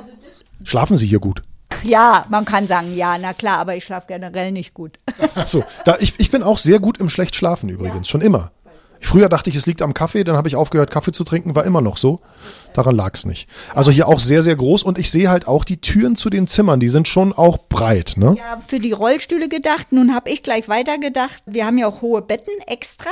Schlafen 0.64 0.98
Sie 0.98 1.08
hier 1.08 1.20
gut? 1.20 1.44
Ja, 1.84 2.26
man 2.30 2.46
kann 2.46 2.68
sagen, 2.68 2.94
ja, 2.96 3.18
na 3.18 3.34
klar, 3.34 3.60
aber 3.60 3.76
ich 3.76 3.84
schlafe 3.86 4.08
generell 4.08 4.52
nicht 4.52 4.74
gut. 4.74 5.00
Achso, 5.36 5.64
da, 5.86 5.98
ich, 6.00 6.16
ich 6.18 6.32
bin 6.32 6.44
auch 6.44 6.58
sehr 6.58 6.80
gut 6.80 6.98
im 6.98 7.10
schlecht 7.10 7.36
schlafen 7.36 7.70
übrigens, 7.70 8.10
schon 8.10 8.22
immer. 8.22 8.52
Früher 9.02 9.30
dachte 9.30 9.50
ich, 9.50 9.56
es 9.56 9.66
liegt 9.66 9.82
am 9.82 9.94
Kaffee, 9.94 10.24
dann 10.24 10.36
habe 10.38 10.48
ich 10.48 10.56
aufgehört, 10.56 10.92
Kaffee 10.92 11.12
zu 11.12 11.24
trinken, 11.24 11.56
war 11.56 11.66
immer 11.66 11.82
noch 11.82 11.98
so. 11.98 12.20
Daran 12.74 12.96
lag 12.96 13.16
es 13.16 13.26
nicht. 13.26 13.50
Also 13.74 13.92
hier 13.92 14.08
auch 14.08 14.20
sehr, 14.20 14.42
sehr 14.42 14.56
groß 14.56 14.84
und 14.84 14.98
ich 15.00 15.10
sehe 15.10 15.30
halt 15.30 15.48
auch 15.48 15.64
die 15.64 15.82
Türen 15.82 16.16
zu 16.16 16.30
den 16.30 16.48
Zimmern, 16.48 16.80
die 16.80 16.90
sind 16.90 17.08
schon 17.08 17.34
auch 17.34 17.58
breit, 17.70 18.14
ne? 18.18 18.36
Ja, 18.38 18.62
für 18.68 18.80
die 18.80 18.92
Rollstühle 18.92 19.50
gedacht. 19.50 19.92
Nun 19.92 20.14
habe 20.14 20.30
ich 20.30 20.44
gleich 20.44 20.70
weitergedacht. 20.70 21.44
Wir 21.46 21.66
haben 21.66 21.78
ja 21.78 21.88
auch 21.88 22.02
hohe 22.02 22.22
Betten 22.22 22.54
extra. 22.68 23.10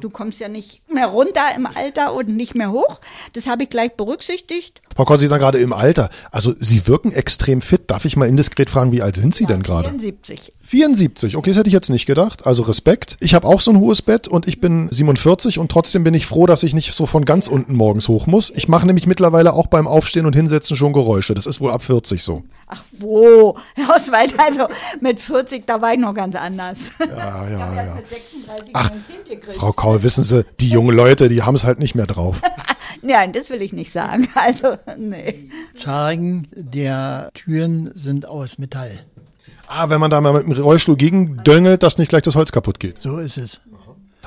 Du 0.00 0.08
kommst 0.08 0.38
ja 0.38 0.48
nicht 0.48 0.82
mehr 0.88 1.06
runter 1.06 1.40
im 1.56 1.66
Alter 1.66 2.14
und 2.14 2.28
nicht 2.28 2.54
mehr 2.54 2.70
hoch. 2.70 3.00
Das 3.32 3.48
habe 3.48 3.64
ich 3.64 3.70
gleich 3.70 3.92
berücksichtigt. 3.96 4.80
Frau 4.94 5.04
Koss, 5.04 5.18
Sie 5.18 5.26
sagen 5.26 5.40
gerade 5.40 5.58
im 5.58 5.72
Alter. 5.72 6.10
Also 6.30 6.54
Sie 6.56 6.86
wirken 6.86 7.10
extrem 7.10 7.60
fit. 7.60 7.90
Darf 7.90 8.04
ich 8.04 8.16
mal 8.16 8.28
indiskret 8.28 8.70
fragen, 8.70 8.92
wie 8.92 9.02
alt 9.02 9.16
sind 9.16 9.34
Sie 9.34 9.46
denn 9.46 9.64
gerade? 9.64 9.88
74. 9.88 10.52
74, 10.60 11.36
okay, 11.36 11.50
das 11.50 11.58
hätte 11.58 11.68
ich 11.68 11.74
jetzt 11.74 11.90
nicht 11.90 12.06
gedacht. 12.06 12.46
Also 12.46 12.62
Respekt. 12.62 13.16
Ich 13.20 13.34
habe 13.34 13.46
auch 13.46 13.60
so 13.60 13.72
ein 13.72 13.78
hohes 13.78 14.00
Bett 14.00 14.28
und 14.28 14.46
ich 14.46 14.60
bin 14.60 14.88
47 14.90 15.58
und 15.58 15.70
trotzdem 15.70 16.04
bin 16.04 16.14
ich 16.14 16.26
froh, 16.26 16.46
dass 16.46 16.62
ich 16.62 16.72
nicht 16.72 16.94
so 16.94 17.06
von 17.06 17.24
ganz 17.24 17.48
unten 17.48 17.74
morgens 17.74 18.08
hoch 18.08 18.26
muss. 18.26 18.50
Ich 18.54 18.68
mache 18.68 18.86
nämlich 18.86 19.06
mittlerweile 19.06 19.52
auch 19.52 19.66
beim 19.66 19.86
Aufstehen 19.88 20.24
und 20.24 20.36
Hinsetzen 20.36 20.76
schon 20.76 20.92
Geräusche. 20.92 21.34
Das 21.34 21.46
ist 21.46 21.60
wohl 21.60 21.70
ab 21.72 21.82
40 21.82 22.22
so. 22.22 22.44
Ach 22.74 22.84
wo, 22.98 23.56
Herr 23.74 23.94
Oswald, 23.94 24.34
also 24.38 24.66
mit 25.00 25.20
40, 25.20 25.66
da 25.66 25.80
war 25.80 25.92
ich 25.92 25.98
noch 26.00 26.14
ganz 26.14 26.34
anders. 26.34 26.90
Ja, 26.98 27.48
ja, 27.48 27.74
ja. 27.74 27.94
Mit 27.94 28.08
36 28.08 28.70
Ach, 28.72 28.90
mein 28.90 29.04
Kind 29.06 29.28
gekriegt. 29.28 29.56
Frau 29.56 29.72
Kaul, 29.72 30.02
wissen 30.02 30.24
Sie, 30.24 30.44
die 30.60 30.68
jungen 30.68 30.94
Leute, 30.96 31.28
die 31.28 31.42
haben 31.42 31.54
es 31.54 31.64
halt 31.64 31.78
nicht 31.78 31.94
mehr 31.94 32.06
drauf. 32.06 32.40
Nein, 33.02 33.32
das 33.32 33.50
will 33.50 33.62
ich 33.62 33.72
nicht 33.72 33.92
sagen. 33.92 34.28
Also, 34.34 34.76
nee. 34.96 35.50
Zargen 35.74 36.48
der 36.54 37.30
Türen 37.34 37.90
sind 37.94 38.26
aus 38.26 38.58
Metall. 38.58 39.00
Ah, 39.66 39.88
wenn 39.88 40.00
man 40.00 40.10
da 40.10 40.20
mal 40.20 40.32
mit 40.32 40.56
dem 40.56 40.62
Rollstuhl 40.62 40.96
gegen 40.96 41.42
döngelt, 41.44 41.82
dass 41.82 41.98
nicht 41.98 42.08
gleich 42.08 42.22
das 42.22 42.34
Holz 42.34 42.52
kaputt 42.52 42.80
geht. 42.80 42.98
So 42.98 43.18
ist 43.18 43.38
es. 43.38 43.60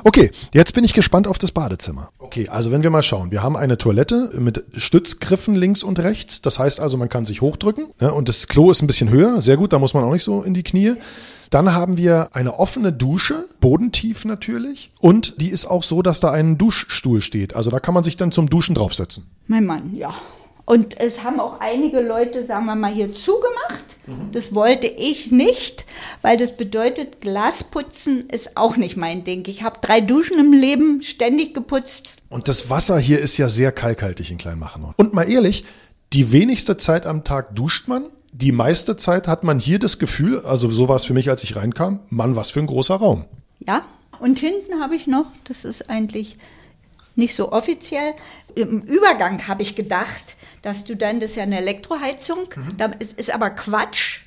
Okay, 0.03 0.31
jetzt 0.53 0.73
bin 0.73 0.83
ich 0.83 0.93
gespannt 0.93 1.27
auf 1.27 1.37
das 1.37 1.51
Badezimmer. 1.51 2.09
Okay, 2.19 2.49
also 2.49 2.71
wenn 2.71 2.83
wir 2.83 2.89
mal 2.89 3.03
schauen, 3.03 3.31
wir 3.31 3.43
haben 3.43 3.55
eine 3.55 3.77
Toilette 3.77 4.29
mit 4.37 4.63
Stützgriffen 4.75 5.55
links 5.55 5.83
und 5.83 5.99
rechts. 5.99 6.41
Das 6.41 6.59
heißt 6.59 6.79
also, 6.79 6.97
man 6.97 7.09
kann 7.09 7.25
sich 7.25 7.41
hochdrücken. 7.41 7.87
Ne? 7.99 8.13
Und 8.13 8.29
das 8.29 8.47
Klo 8.47 8.71
ist 8.71 8.81
ein 8.81 8.87
bisschen 8.87 9.09
höher. 9.09 9.41
Sehr 9.41 9.57
gut, 9.57 9.73
da 9.73 9.79
muss 9.79 9.93
man 9.93 10.03
auch 10.03 10.13
nicht 10.13 10.23
so 10.23 10.43
in 10.43 10.53
die 10.53 10.63
Knie. 10.63 10.95
Dann 11.49 11.73
haben 11.73 11.97
wir 11.97 12.35
eine 12.35 12.59
offene 12.59 12.91
Dusche, 12.91 13.45
bodentief 13.61 14.25
natürlich. 14.25 14.91
Und 14.99 15.41
die 15.41 15.49
ist 15.49 15.65
auch 15.65 15.83
so, 15.83 16.01
dass 16.01 16.19
da 16.19 16.31
ein 16.31 16.57
Duschstuhl 16.57 17.21
steht. 17.21 17.55
Also 17.55 17.69
da 17.69 17.79
kann 17.79 17.93
man 17.93 18.03
sich 18.03 18.17
dann 18.17 18.31
zum 18.31 18.49
Duschen 18.49 18.75
draufsetzen. 18.75 19.25
Mein 19.47 19.65
Mann, 19.65 19.95
ja. 19.95 20.13
Und 20.67 20.99
es 20.99 21.23
haben 21.23 21.39
auch 21.39 21.61
einige 21.61 22.01
Leute, 22.01 22.45
sagen 22.45 22.65
wir 22.65 22.75
mal, 22.75 22.91
hier 22.91 23.13
zugemacht. 23.13 23.85
Das 24.33 24.53
wollte 24.53 24.87
ich 24.87 25.31
nicht, 25.31 25.85
weil 26.21 26.35
das 26.35 26.57
bedeutet, 26.57 27.21
Glasputzen 27.21 28.29
ist 28.29 28.57
auch 28.57 28.75
nicht 28.75 28.97
mein 28.97 29.23
Ding. 29.23 29.45
Ich 29.47 29.63
habe 29.63 29.79
drei 29.81 30.01
Duschen 30.01 30.37
im 30.37 30.51
Leben, 30.51 31.01
ständig 31.03 31.53
geputzt. 31.53 32.17
Und 32.27 32.49
das 32.49 32.69
Wasser 32.69 32.99
hier 32.99 33.19
ist 33.19 33.37
ja 33.37 33.47
sehr 33.47 33.71
kalkhaltig 33.71 34.29
in 34.29 34.37
Kleinmachnow. 34.37 34.93
Und 34.97 35.13
mal 35.13 35.29
ehrlich, 35.29 35.63
die 36.11 36.33
wenigste 36.33 36.75
Zeit 36.75 37.07
am 37.07 37.23
Tag 37.23 37.55
duscht 37.55 37.87
man. 37.87 38.03
Die 38.33 38.51
meiste 38.51 38.97
Zeit 38.97 39.29
hat 39.29 39.45
man 39.45 39.59
hier 39.59 39.79
das 39.79 39.99
Gefühl, 39.99 40.41
also 40.41 40.69
so 40.69 40.89
war 40.89 40.97
es 40.97 41.05
für 41.05 41.13
mich, 41.13 41.29
als 41.29 41.43
ich 41.43 41.55
reinkam, 41.55 42.01
Mann, 42.09 42.35
was 42.35 42.51
für 42.51 42.59
ein 42.59 42.67
großer 42.67 42.95
Raum. 42.95 43.23
Ja, 43.65 43.85
und 44.19 44.37
hinten 44.37 44.81
habe 44.81 44.95
ich 44.95 45.07
noch, 45.07 45.27
das 45.45 45.63
ist 45.63 45.89
eigentlich 45.89 46.35
nicht 47.17 47.35
so 47.35 47.51
offiziell, 47.51 48.13
im 48.55 48.79
Übergang 48.81 49.47
habe 49.47 49.61
ich 49.61 49.75
gedacht, 49.75 50.35
dass 50.63 50.83
du 50.83 50.95
dann, 50.95 51.19
das 51.19 51.31
ist 51.31 51.35
ja 51.35 51.43
eine 51.43 51.59
Elektroheizung, 51.59 52.49
da 52.77 52.87
ist, 52.99 53.13
ist 53.13 53.33
aber 53.33 53.51
Quatsch. 53.51 54.21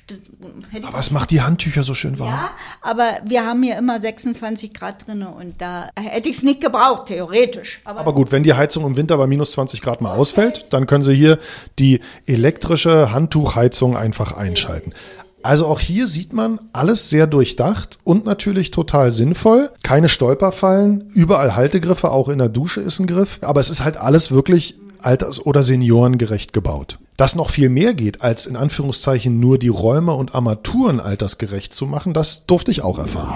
Ich 0.73 0.85
Aber 0.85 0.99
es 0.99 1.11
macht 1.11 1.31
die 1.31 1.41
Handtücher 1.41 1.83
so 1.83 1.93
schön 1.93 2.17
warm. 2.17 2.29
ja, 2.29 2.51
aber 2.81 3.17
wir 3.25 3.45
haben 3.45 3.61
hier 3.61 3.77
immer 3.77 3.99
26 3.99 4.73
Grad 4.73 5.07
drin 5.07 5.23
und 5.23 5.61
da 5.61 5.89
hätte 5.99 6.29
ich 6.29 6.37
es 6.37 6.43
nicht 6.43 6.61
gebraucht, 6.61 7.07
theoretisch. 7.07 7.81
Aber, 7.83 7.99
Aber 7.99 8.13
gut, 8.13 8.31
wenn 8.31 8.43
die 8.43 8.53
Heizung 8.53 8.85
im 8.85 8.95
Winter 8.97 9.17
bei 9.17 9.27
minus 9.27 9.51
20 9.51 9.81
Grad 9.81 10.01
mal 10.01 10.15
ausfällt, 10.15 10.67
dann 10.71 10.87
können 10.87 11.03
Sie 11.03 11.13
hier 11.13 11.37
die 11.79 11.99
elektrische 12.25 13.11
Handtuchheizung 13.11 13.97
einfach 13.97 14.31
einschalten. 14.31 14.93
Also 15.43 15.65
auch 15.65 15.79
hier 15.79 16.07
sieht 16.07 16.33
man 16.33 16.59
alles 16.73 17.09
sehr 17.09 17.27
durchdacht 17.27 17.99
und 18.03 18.25
natürlich 18.25 18.71
total 18.71 19.11
sinnvoll. 19.11 19.71
Keine 19.83 20.09
Stolperfallen, 20.09 21.11
überall 21.13 21.55
Haltegriffe, 21.55 22.11
auch 22.11 22.29
in 22.29 22.37
der 22.37 22.49
Dusche 22.49 22.81
ist 22.81 22.99
ein 22.99 23.07
Griff. 23.07 23.39
Aber 23.41 23.59
es 23.59 23.69
ist 23.69 23.83
halt 23.83 23.97
alles 23.97 24.31
wirklich 24.31 24.77
alters- 24.99 25.45
oder 25.45 25.63
seniorengerecht 25.63 26.53
gebaut. 26.53 26.99
Dass 27.17 27.35
noch 27.35 27.49
viel 27.49 27.69
mehr 27.69 27.93
geht, 27.93 28.21
als 28.21 28.45
in 28.45 28.55
Anführungszeichen 28.55 29.39
nur 29.39 29.57
die 29.57 29.67
Räume 29.67 30.13
und 30.13 30.33
Armaturen 30.33 30.99
altersgerecht 30.99 31.73
zu 31.73 31.85
machen, 31.85 32.13
das 32.13 32.45
durfte 32.45 32.71
ich 32.71 32.83
auch 32.83 32.97
erfahren. 32.97 33.33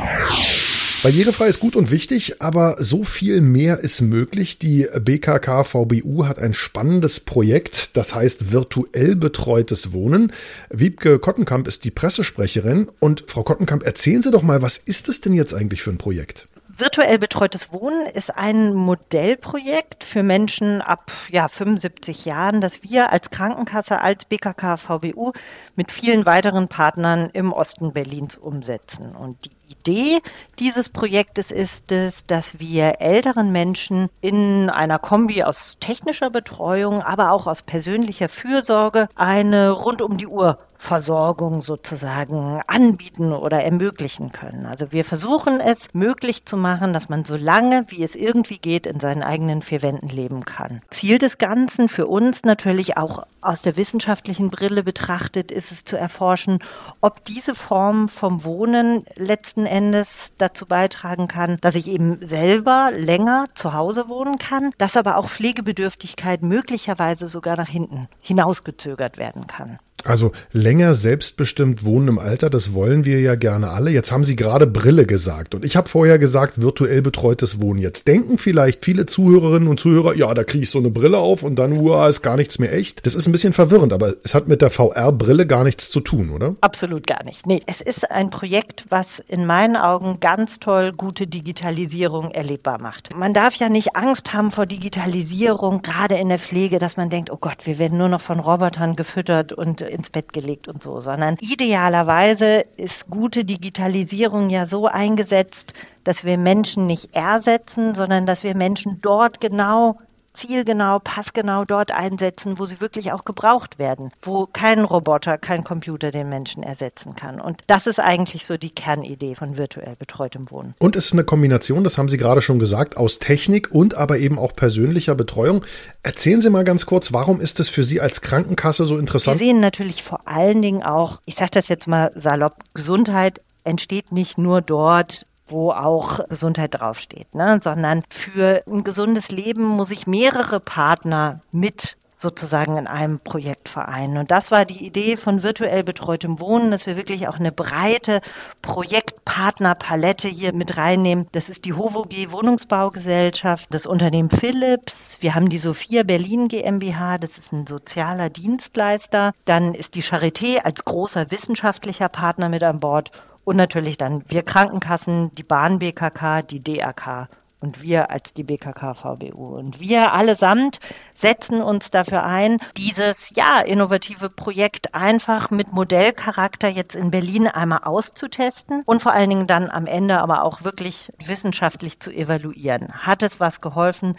Barrierefrei 1.05 1.49
ist 1.49 1.59
gut 1.59 1.75
und 1.75 1.91
wichtig, 1.91 2.41
aber 2.41 2.77
so 2.79 3.03
viel 3.03 3.39
mehr 3.39 3.81
ist 3.81 4.01
möglich. 4.01 4.57
Die 4.57 4.87
BKK 4.99 5.63
VBU 5.63 6.25
hat 6.25 6.39
ein 6.39 6.55
spannendes 6.55 7.19
Projekt, 7.19 7.91
das 7.93 8.15
heißt 8.15 8.51
virtuell 8.51 9.15
betreutes 9.15 9.93
Wohnen. 9.93 10.33
Wiebke 10.71 11.19
Kottenkamp 11.19 11.67
ist 11.67 11.83
die 11.83 11.91
Pressesprecherin 11.91 12.87
und 12.99 13.25
Frau 13.27 13.43
Kottenkamp, 13.43 13.83
erzählen 13.83 14.23
Sie 14.23 14.31
doch 14.31 14.41
mal, 14.41 14.63
was 14.63 14.77
ist 14.77 15.07
es 15.07 15.21
denn 15.21 15.33
jetzt 15.33 15.53
eigentlich 15.53 15.83
für 15.83 15.91
ein 15.91 15.99
Projekt? 15.99 16.47
Virtuell 16.77 17.19
betreutes 17.19 17.71
Wohnen 17.71 18.05
ist 18.05 18.37
ein 18.37 18.73
Modellprojekt 18.73 20.03
für 20.03 20.23
Menschen 20.23 20.81
ab 20.81 21.09
ja, 21.29 21.47
75 21.47 22.25
Jahren, 22.25 22.59
das 22.59 22.83
wir 22.83 23.13
als 23.13 23.29
Krankenkasse, 23.29 24.01
als 24.01 24.25
BKK 24.25 24.75
VBU 24.75 25.31
mit 25.77 25.93
vielen 25.93 26.25
weiteren 26.25 26.67
Partnern 26.67 27.29
im 27.31 27.53
Osten 27.53 27.93
Berlins 27.93 28.35
umsetzen. 28.35 29.15
Und 29.15 29.45
die 29.45 29.71
Idee 29.71 30.19
dieses 30.59 30.89
Projektes 30.89 31.49
ist 31.49 31.93
es, 31.93 32.25
dass 32.25 32.59
wir 32.59 32.99
älteren 32.99 33.53
Menschen 33.53 34.09
in 34.19 34.69
einer 34.69 34.99
Kombi 34.99 35.43
aus 35.43 35.77
technischer 35.79 36.29
Betreuung, 36.29 37.01
aber 37.01 37.31
auch 37.31 37.47
aus 37.47 37.61
persönlicher 37.61 38.27
Fürsorge 38.27 39.07
eine 39.15 39.71
rund 39.71 40.01
um 40.01 40.17
die 40.17 40.27
Uhr 40.27 40.59
Versorgung 40.77 41.61
sozusagen 41.61 42.61
anbieten 42.67 43.33
oder 43.33 43.63
ermöglichen 43.63 44.31
können. 44.31 44.65
Also 44.65 44.91
wir 44.91 45.05
versuchen 45.05 45.59
es 45.59 45.93
möglich 45.93 46.45
zu 46.45 46.57
machen, 46.57 46.93
dass 46.93 47.09
man 47.09 47.25
so 47.25 47.35
lange, 47.35 47.85
wie 47.87 48.03
es 48.03 48.15
irgendwie 48.15 48.57
geht, 48.57 48.85
in 48.85 48.99
seinen 48.99 49.23
eigenen 49.23 49.61
vier 49.61 49.81
Wänden 49.81 50.09
leben 50.09 50.45
kann. 50.45 50.81
Ziel 50.91 51.17
des 51.17 51.37
Ganzen 51.37 51.89
für 51.89 52.07
uns 52.07 52.43
natürlich 52.43 52.97
auch 52.97 53.25
aus 53.41 53.61
der 53.61 53.77
wissenschaftlichen 53.77 54.49
Brille 54.49 54.83
betrachtet, 54.83 55.51
ist 55.51 55.71
es 55.71 55.85
zu 55.85 55.97
erforschen, 55.97 56.59
ob 57.01 57.23
diese 57.25 57.55
Form 57.55 58.09
vom 58.09 58.43
Wohnen 58.43 59.05
letzten 59.15 59.65
Endes 59.65 60.33
dazu 60.37 60.65
beitragen 60.65 61.27
kann, 61.27 61.57
dass 61.61 61.75
ich 61.75 61.87
eben 61.87 62.25
selber 62.25 62.91
länger 62.93 63.45
zu 63.53 63.73
Hause 63.73 64.09
wohnen 64.09 64.37
kann, 64.37 64.71
dass 64.77 64.97
aber 64.97 65.17
auch 65.17 65.29
Pflegebedürftigkeit 65.29 66.43
möglicherweise 66.43 67.27
sogar 67.27 67.55
nach 67.55 67.69
hinten 67.69 68.07
hinausgezögert 68.19 69.17
werden 69.17 69.47
kann. 69.47 69.79
Also 70.05 70.31
länger 70.51 70.93
selbstbestimmt 70.93 71.83
wohnen 71.83 72.07
im 72.09 72.19
Alter, 72.19 72.49
das 72.49 72.73
wollen 72.73 73.05
wir 73.05 73.19
ja 73.21 73.35
gerne 73.35 73.71
alle. 73.71 73.89
Jetzt 73.89 74.11
haben 74.11 74.23
Sie 74.23 74.35
gerade 74.35 74.67
Brille 74.67 75.05
gesagt 75.05 75.55
und 75.55 75.65
ich 75.65 75.75
habe 75.75 75.89
vorher 75.89 76.19
gesagt 76.19 76.61
virtuell 76.61 77.01
betreutes 77.01 77.59
Wohnen. 77.59 77.79
Jetzt 77.79 78.07
denken 78.07 78.37
vielleicht 78.37 78.85
viele 78.85 79.07
Zuhörerinnen 79.07 79.67
und 79.67 79.79
Zuhörer, 79.79 80.15
ja, 80.15 80.33
da 80.33 80.43
kriege 80.43 80.63
ich 80.63 80.69
so 80.69 80.79
eine 80.79 80.91
Brille 80.91 81.17
auf 81.17 81.41
und 81.41 81.55
dann 81.55 81.73
uah, 81.73 82.07
ist 82.07 82.21
gar 82.21 82.37
nichts 82.37 82.59
mehr 82.59 82.71
echt. 82.71 83.05
Das 83.05 83.15
ist 83.15 83.27
ein 83.27 83.31
bisschen 83.31 83.53
verwirrend, 83.53 83.93
aber 83.93 84.13
es 84.23 84.35
hat 84.35 84.47
mit 84.47 84.61
der 84.61 84.69
VR-Brille 84.69 85.47
gar 85.47 85.63
nichts 85.63 85.89
zu 85.89 85.99
tun, 85.99 86.29
oder? 86.29 86.55
Absolut 86.61 87.07
gar 87.07 87.23
nicht. 87.23 87.47
Nee, 87.47 87.61
es 87.65 87.81
ist 87.81 88.11
ein 88.11 88.29
Projekt, 88.29 88.85
was 88.89 89.23
in 89.27 89.45
meinen 89.47 89.75
Augen 89.75 90.19
ganz 90.19 90.59
toll 90.59 90.91
gute 90.95 91.25
Digitalisierung 91.25 92.31
erlebbar 92.31 92.79
macht. 92.79 93.15
Man 93.15 93.33
darf 93.33 93.55
ja 93.55 93.69
nicht 93.69 93.95
Angst 93.95 94.33
haben 94.33 94.51
vor 94.51 94.67
Digitalisierung, 94.67 95.81
gerade 95.81 96.15
in 96.15 96.29
der 96.29 96.39
Pflege, 96.39 96.77
dass 96.77 96.95
man 96.95 97.09
denkt, 97.09 97.31
oh 97.31 97.37
Gott, 97.37 97.65
wir 97.65 97.79
werden 97.79 97.97
nur 97.97 98.09
noch 98.09 98.21
von 98.21 98.39
Robotern 98.39 98.95
gefüttert 98.95 99.51
und 99.51 99.81
ins 99.95 100.09
Bett 100.09 100.33
gelegt 100.33 100.67
und 100.67 100.83
so, 100.83 100.99
sondern 101.01 101.37
idealerweise 101.39 102.65
ist 102.77 103.09
gute 103.09 103.45
Digitalisierung 103.45 104.49
ja 104.49 104.65
so 104.65 104.87
eingesetzt, 104.87 105.73
dass 106.03 106.23
wir 106.23 106.37
Menschen 106.37 106.85
nicht 106.85 107.15
ersetzen, 107.15 107.95
sondern 107.95 108.25
dass 108.25 108.43
wir 108.43 108.55
Menschen 108.55 108.99
dort 109.01 109.41
genau 109.41 109.97
zielgenau, 110.35 110.99
passgenau 110.99 111.65
dort 111.65 111.91
einsetzen, 111.91 112.59
wo 112.59 112.65
sie 112.65 112.81
wirklich 112.81 113.11
auch 113.11 113.25
gebraucht 113.25 113.79
werden, 113.79 114.11
wo 114.21 114.45
kein 114.45 114.83
Roboter, 114.83 115.37
kein 115.37 115.63
Computer 115.63 116.11
den 116.11 116.29
Menschen 116.29 116.61
ersetzen 116.63 117.15
kann. 117.15 117.41
Und 117.41 117.63
das 117.67 117.87
ist 117.87 117.99
eigentlich 117.99 118.45
so 118.45 118.57
die 118.57 118.69
Kernidee 118.69 119.35
von 119.35 119.57
virtuell 119.57 119.95
betreutem 119.97 120.51
Wohnen. 120.51 120.75
Und 120.79 120.95
es 120.95 121.07
ist 121.07 121.13
eine 121.13 121.23
Kombination, 121.23 121.83
das 121.83 121.97
haben 121.97 122.09
Sie 122.09 122.17
gerade 122.17 122.41
schon 122.41 122.59
gesagt, 122.59 122.97
aus 122.97 123.19
Technik 123.19 123.71
und 123.71 123.95
aber 123.95 124.17
eben 124.19 124.37
auch 124.37 124.55
persönlicher 124.55 125.15
Betreuung. 125.15 125.65
Erzählen 126.03 126.41
Sie 126.41 126.49
mal 126.49 126.63
ganz 126.63 126.85
kurz, 126.85 127.13
warum 127.13 127.41
ist 127.41 127.59
es 127.59 127.69
für 127.69 127.83
Sie 127.83 128.01
als 128.01 128.21
Krankenkasse 128.21 128.85
so 128.85 128.95
Wir 128.95 128.99
interessant? 128.99 129.39
sehen 129.39 129.59
natürlich 129.59 130.03
vor 130.03 130.27
allen 130.27 130.61
Dingen 130.61 130.83
auch, 130.83 131.21
ich 131.25 131.35
sage 131.35 131.51
das 131.51 131.67
jetzt 131.67 131.87
mal 131.87 132.11
salopp, 132.15 132.55
Gesundheit 132.73 133.41
entsteht 133.63 134.11
nicht 134.11 134.37
nur 134.37 134.61
dort, 134.61 135.25
wo 135.47 135.71
auch 135.71 136.27
Gesundheit 136.27 136.79
draufsteht, 136.79 137.35
ne? 137.35 137.59
sondern 137.63 138.03
für 138.09 138.63
ein 138.67 138.83
gesundes 138.83 139.29
Leben 139.29 139.63
muss 139.63 139.91
ich 139.91 140.07
mehrere 140.07 140.59
Partner 140.59 141.41
mit 141.51 141.97
sozusagen 142.15 142.77
in 142.77 142.87
einem 142.87 143.19
Projekt 143.19 143.69
vereinen. 143.69 144.17
Und 144.17 144.31
das 144.31 144.49
war 144.49 144.65
die 144.65 144.85
Idee 144.85 145.17
von 145.17 145.43
virtuell 145.43 145.83
betreutem 145.83 146.39
Wohnen, 146.39 146.71
dass 146.71 146.85
wir 146.85 146.95
wirklich 146.95 147.27
auch 147.27 147.39
eine 147.39 147.51
breite 147.51 148.21
Projektpartnerpalette 148.61 150.29
hier 150.29 150.53
mit 150.53 150.77
reinnehmen. 150.77 151.27
Das 151.33 151.49
ist 151.49 151.65
die 151.65 151.73
HOVOG 151.73 152.31
Wohnungsbaugesellschaft, 152.31 153.73
das 153.73 153.85
Unternehmen 153.85 154.29
Philips. 154.29 155.17
Wir 155.19 155.35
haben 155.35 155.49
die 155.49 155.57
Sophia 155.57 156.03
Berlin 156.03 156.47
GmbH, 156.47 157.17
das 157.17 157.37
ist 157.37 157.51
ein 157.51 157.67
sozialer 157.67 158.29
Dienstleister. 158.29 159.33
Dann 159.43 159.75
ist 159.75 159.95
die 159.95 160.03
Charité 160.03 160.59
als 160.59 160.85
großer 160.85 161.31
wissenschaftlicher 161.31 162.09
Partner 162.09 162.47
mit 162.49 162.63
an 162.63 162.79
Bord. 162.79 163.11
Und 163.45 163.55
natürlich 163.55 163.97
dann 163.97 164.23
wir 164.27 164.43
Krankenkassen, 164.43 165.33
die 165.35 165.43
Bahn 165.43 165.79
BKK, 165.79 166.41
die 166.41 166.61
DRK 166.61 167.29
und 167.65 167.81
wir 167.81 168.11
als 168.11 168.33
die 168.33 168.43
BKK 168.43 168.93
VBU. 168.93 169.57
Und 169.57 169.79
wir 169.79 170.13
allesamt 170.13 170.79
setzen 171.13 171.61
uns 171.61 171.89
dafür 171.89 172.23
ein, 172.23 172.59
dieses 172.77 173.31
ja 173.35 173.59
innovative 173.59 174.29
Projekt 174.29 174.93
einfach 174.93 175.49
mit 175.51 175.73
Modellcharakter 175.73 176.67
jetzt 176.67 176.95
in 176.95 177.11
Berlin 177.11 177.47
einmal 177.47 177.79
auszutesten 177.83 178.83
und 178.85 179.01
vor 179.01 179.13
allen 179.13 179.29
Dingen 179.29 179.47
dann 179.47 179.71
am 179.71 179.87
Ende 179.87 180.19
aber 180.19 180.43
auch 180.43 180.63
wirklich 180.63 181.11
wissenschaftlich 181.25 181.99
zu 181.99 182.11
evaluieren. 182.11 182.91
Hat 182.91 183.23
es 183.23 183.39
was 183.39 183.61
geholfen? 183.61 184.15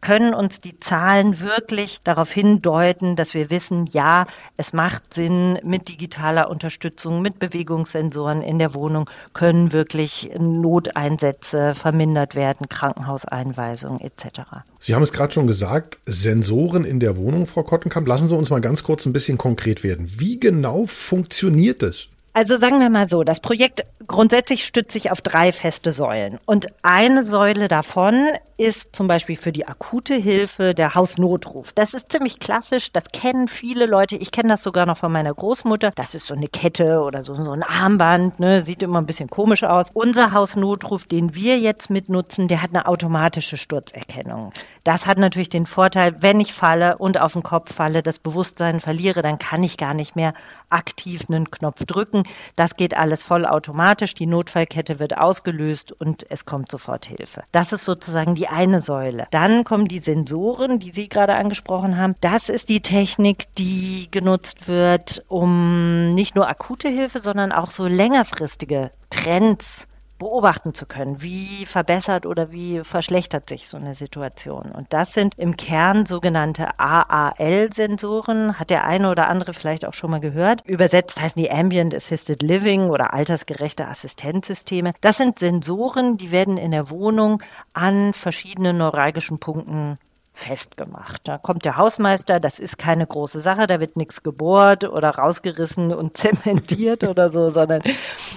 Können 0.00 0.34
uns 0.34 0.60
die 0.60 0.78
Zahlen 0.78 1.40
wirklich 1.40 2.00
darauf 2.04 2.30
hindeuten, 2.30 3.16
dass 3.16 3.34
wir 3.34 3.50
wissen, 3.50 3.86
ja, 3.86 4.26
es 4.56 4.72
macht 4.72 5.14
Sinn, 5.14 5.58
mit 5.64 5.88
digitaler 5.88 6.50
Unterstützung, 6.50 7.20
mit 7.22 7.38
Bewegungssensoren 7.38 8.42
in 8.42 8.58
der 8.58 8.74
Wohnung 8.74 9.10
können 9.34 9.72
wirklich 9.72 10.30
Noteinsätze 10.38 11.74
vermindert 11.74 12.34
werden, 12.34 12.68
Krankenhauseinweisungen 12.68 14.00
etc. 14.00 14.40
Sie 14.78 14.94
haben 14.94 15.02
es 15.02 15.12
gerade 15.12 15.32
schon 15.32 15.46
gesagt, 15.46 15.98
Sensoren 16.06 16.84
in 16.84 17.00
der 17.00 17.16
Wohnung, 17.16 17.46
Frau 17.46 17.62
Kottenkamp. 17.62 18.06
Lassen 18.06 18.28
Sie 18.28 18.36
uns 18.36 18.50
mal 18.50 18.60
ganz 18.60 18.82
kurz 18.82 19.06
ein 19.06 19.12
bisschen 19.12 19.38
konkret 19.38 19.82
werden. 19.82 20.08
Wie 20.18 20.38
genau 20.38 20.86
funktioniert 20.86 21.82
es? 21.82 22.08
Also 22.38 22.56
sagen 22.56 22.78
wir 22.78 22.88
mal 22.88 23.08
so, 23.08 23.24
das 23.24 23.40
Projekt 23.40 23.84
grundsätzlich 24.08 24.64
stützt 24.64 24.92
sich 24.92 25.10
auf 25.10 25.20
drei 25.20 25.52
feste 25.52 25.92
Säulen. 25.92 26.38
Und 26.46 26.66
eine 26.82 27.22
Säule 27.22 27.68
davon 27.68 28.28
ist 28.58 28.96
zum 28.96 29.06
Beispiel 29.06 29.36
für 29.36 29.52
die 29.52 29.68
akute 29.68 30.14
Hilfe 30.14 30.74
der 30.74 30.96
Hausnotruf. 30.96 31.72
Das 31.72 31.94
ist 31.94 32.10
ziemlich 32.10 32.40
klassisch, 32.40 32.90
das 32.90 33.12
kennen 33.12 33.46
viele 33.46 33.86
Leute. 33.86 34.16
Ich 34.16 34.32
kenne 34.32 34.48
das 34.48 34.64
sogar 34.64 34.84
noch 34.84 34.96
von 34.96 35.12
meiner 35.12 35.32
Großmutter. 35.32 35.90
Das 35.94 36.16
ist 36.16 36.26
so 36.26 36.34
eine 36.34 36.48
Kette 36.48 37.02
oder 37.02 37.22
so, 37.22 37.36
so 37.36 37.52
ein 37.52 37.62
Armband, 37.62 38.40
ne? 38.40 38.62
sieht 38.62 38.82
immer 38.82 39.00
ein 39.00 39.06
bisschen 39.06 39.30
komisch 39.30 39.62
aus. 39.62 39.90
Unser 39.94 40.32
Hausnotruf, 40.32 41.04
den 41.04 41.36
wir 41.36 41.60
jetzt 41.60 41.88
mitnutzen, 41.88 42.48
der 42.48 42.60
hat 42.60 42.70
eine 42.70 42.88
automatische 42.88 43.56
Sturzerkennung. 43.56 44.52
Das 44.82 45.06
hat 45.06 45.18
natürlich 45.18 45.50
den 45.50 45.66
Vorteil, 45.66 46.16
wenn 46.20 46.40
ich 46.40 46.52
falle 46.52 46.98
und 46.98 47.20
auf 47.20 47.34
den 47.34 47.44
Kopf 47.44 47.72
falle, 47.72 48.02
das 48.02 48.18
Bewusstsein 48.18 48.80
verliere, 48.80 49.22
dann 49.22 49.38
kann 49.38 49.62
ich 49.62 49.76
gar 49.76 49.94
nicht 49.94 50.16
mehr 50.16 50.34
aktiv 50.68 51.26
einen 51.28 51.48
Knopf 51.52 51.84
drücken. 51.84 52.24
Das 52.56 52.74
geht 52.74 52.96
alles 52.96 53.22
vollautomatisch. 53.22 53.97
Die 53.98 54.26
Notfallkette 54.26 54.98
wird 54.98 55.16
ausgelöst 55.16 55.92
und 55.92 56.24
es 56.30 56.46
kommt 56.46 56.70
sofort 56.70 57.06
Hilfe. 57.06 57.42
Das 57.52 57.72
ist 57.72 57.84
sozusagen 57.84 58.34
die 58.34 58.48
eine 58.48 58.80
Säule. 58.80 59.26
Dann 59.30 59.64
kommen 59.64 59.88
die 59.88 59.98
Sensoren, 59.98 60.78
die 60.78 60.90
Sie 60.90 61.08
gerade 61.08 61.34
angesprochen 61.34 61.96
haben. 61.96 62.14
Das 62.20 62.48
ist 62.48 62.68
die 62.68 62.80
Technik, 62.80 63.44
die 63.56 64.08
genutzt 64.10 64.68
wird, 64.68 65.24
um 65.28 66.10
nicht 66.10 66.34
nur 66.36 66.48
akute 66.48 66.88
Hilfe, 66.88 67.20
sondern 67.20 67.52
auch 67.52 67.70
so 67.70 67.86
längerfristige 67.86 68.90
Trends 69.10 69.86
beobachten 70.18 70.74
zu 70.74 70.86
können, 70.86 71.22
wie 71.22 71.64
verbessert 71.64 72.26
oder 72.26 72.52
wie 72.52 72.82
verschlechtert 72.84 73.48
sich 73.48 73.68
so 73.68 73.76
eine 73.76 73.94
Situation. 73.94 74.72
Und 74.72 74.92
das 74.92 75.12
sind 75.12 75.38
im 75.38 75.56
Kern 75.56 76.06
sogenannte 76.06 76.78
AAL-Sensoren, 76.78 78.58
hat 78.58 78.70
der 78.70 78.84
eine 78.84 79.10
oder 79.10 79.28
andere 79.28 79.54
vielleicht 79.54 79.86
auch 79.86 79.94
schon 79.94 80.10
mal 80.10 80.20
gehört. 80.20 80.62
Übersetzt 80.66 81.20
heißen 81.20 81.40
die 81.40 81.50
Ambient 81.50 81.94
Assisted 81.94 82.42
Living 82.42 82.90
oder 82.90 83.14
altersgerechte 83.14 83.86
Assistenzsysteme. 83.86 84.92
Das 85.00 85.16
sind 85.16 85.38
Sensoren, 85.38 86.16
die 86.16 86.30
werden 86.30 86.56
in 86.56 86.72
der 86.72 86.90
Wohnung 86.90 87.42
an 87.72 88.12
verschiedenen 88.12 88.78
neuralgischen 88.78 89.38
Punkten 89.38 89.98
festgemacht. 90.38 91.22
Da 91.24 91.36
kommt 91.36 91.64
der 91.64 91.76
Hausmeister, 91.76 92.38
das 92.38 92.60
ist 92.60 92.78
keine 92.78 93.06
große 93.06 93.40
Sache, 93.40 93.66
da 93.66 93.80
wird 93.80 93.96
nichts 93.96 94.22
gebohrt 94.22 94.84
oder 94.84 95.10
rausgerissen 95.10 95.92
und 95.92 96.16
zementiert 96.16 97.04
oder 97.04 97.30
so, 97.30 97.50
sondern 97.50 97.82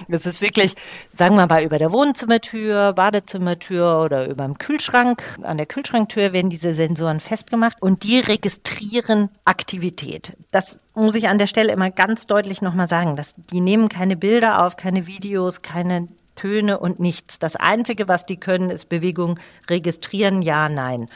es 0.08 0.26
ist 0.26 0.40
wirklich, 0.40 0.74
sagen 1.14 1.36
wir 1.36 1.46
mal, 1.46 1.62
über 1.62 1.78
der 1.78 1.92
Wohnzimmertür, 1.92 2.92
Badezimmertür 2.92 4.00
oder 4.04 4.28
über 4.28 4.44
dem 4.44 4.58
Kühlschrank, 4.58 5.22
an 5.42 5.56
der 5.56 5.66
Kühlschranktür 5.66 6.32
werden 6.32 6.50
diese 6.50 6.74
Sensoren 6.74 7.20
festgemacht 7.20 7.80
und 7.80 8.02
die 8.02 8.18
registrieren 8.18 9.30
Aktivität. 9.44 10.36
Das 10.50 10.80
muss 10.94 11.14
ich 11.14 11.28
an 11.28 11.38
der 11.38 11.46
Stelle 11.46 11.72
immer 11.72 11.90
ganz 11.90 12.26
deutlich 12.26 12.62
nochmal 12.62 12.88
sagen, 12.88 13.14
dass 13.14 13.34
die 13.36 13.60
nehmen 13.60 13.88
keine 13.88 14.16
Bilder 14.16 14.64
auf, 14.64 14.76
keine 14.76 15.06
Videos, 15.06 15.62
keine 15.62 16.08
Töne 16.34 16.78
und 16.78 16.98
nichts. 16.98 17.38
Das 17.38 17.56
Einzige, 17.56 18.08
was 18.08 18.26
die 18.26 18.38
können, 18.38 18.70
ist 18.70 18.88
Bewegung 18.88 19.38
registrieren, 19.68 20.42
ja, 20.42 20.68
nein 20.68 21.08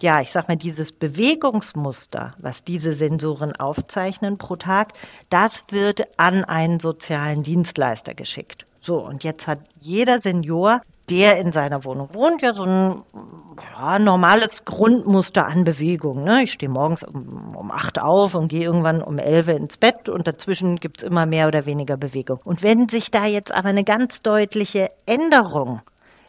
ja, 0.00 0.20
ich 0.20 0.30
sag 0.32 0.48
mal, 0.48 0.56
dieses 0.56 0.92
Bewegungsmuster, 0.92 2.32
was 2.38 2.64
diese 2.64 2.92
Sensoren 2.92 3.54
aufzeichnen 3.54 4.38
pro 4.38 4.56
Tag, 4.56 4.94
das 5.28 5.64
wird 5.70 6.02
an 6.18 6.44
einen 6.44 6.80
sozialen 6.80 7.42
Dienstleister 7.42 8.14
geschickt. 8.14 8.66
So, 8.80 8.98
und 8.98 9.22
jetzt 9.22 9.46
hat 9.46 9.60
jeder 9.80 10.20
Senior, 10.20 10.80
der 11.08 11.38
in 11.38 11.52
seiner 11.52 11.84
Wohnung 11.84 12.08
wohnt, 12.14 12.42
ja 12.42 12.52
so 12.52 12.64
ein 12.64 13.02
ja, 13.76 13.98
normales 13.98 14.64
Grundmuster 14.64 15.46
an 15.46 15.64
Bewegung. 15.64 16.24
Ne? 16.24 16.42
Ich 16.42 16.52
stehe 16.52 16.70
morgens 16.70 17.04
um, 17.04 17.54
um 17.54 17.70
acht 17.70 18.00
auf 18.00 18.34
und 18.34 18.48
gehe 18.48 18.64
irgendwann 18.64 19.02
um 19.02 19.18
elf 19.18 19.46
ins 19.48 19.76
Bett 19.76 20.08
und 20.08 20.26
dazwischen 20.26 20.76
gibt's 20.76 21.02
immer 21.02 21.26
mehr 21.26 21.46
oder 21.46 21.66
weniger 21.66 21.96
Bewegung. 21.96 22.40
Und 22.42 22.62
wenn 22.62 22.88
sich 22.88 23.10
da 23.10 23.24
jetzt 23.24 23.52
aber 23.52 23.68
eine 23.68 23.84
ganz 23.84 24.22
deutliche 24.22 24.90
Änderung 25.06 25.82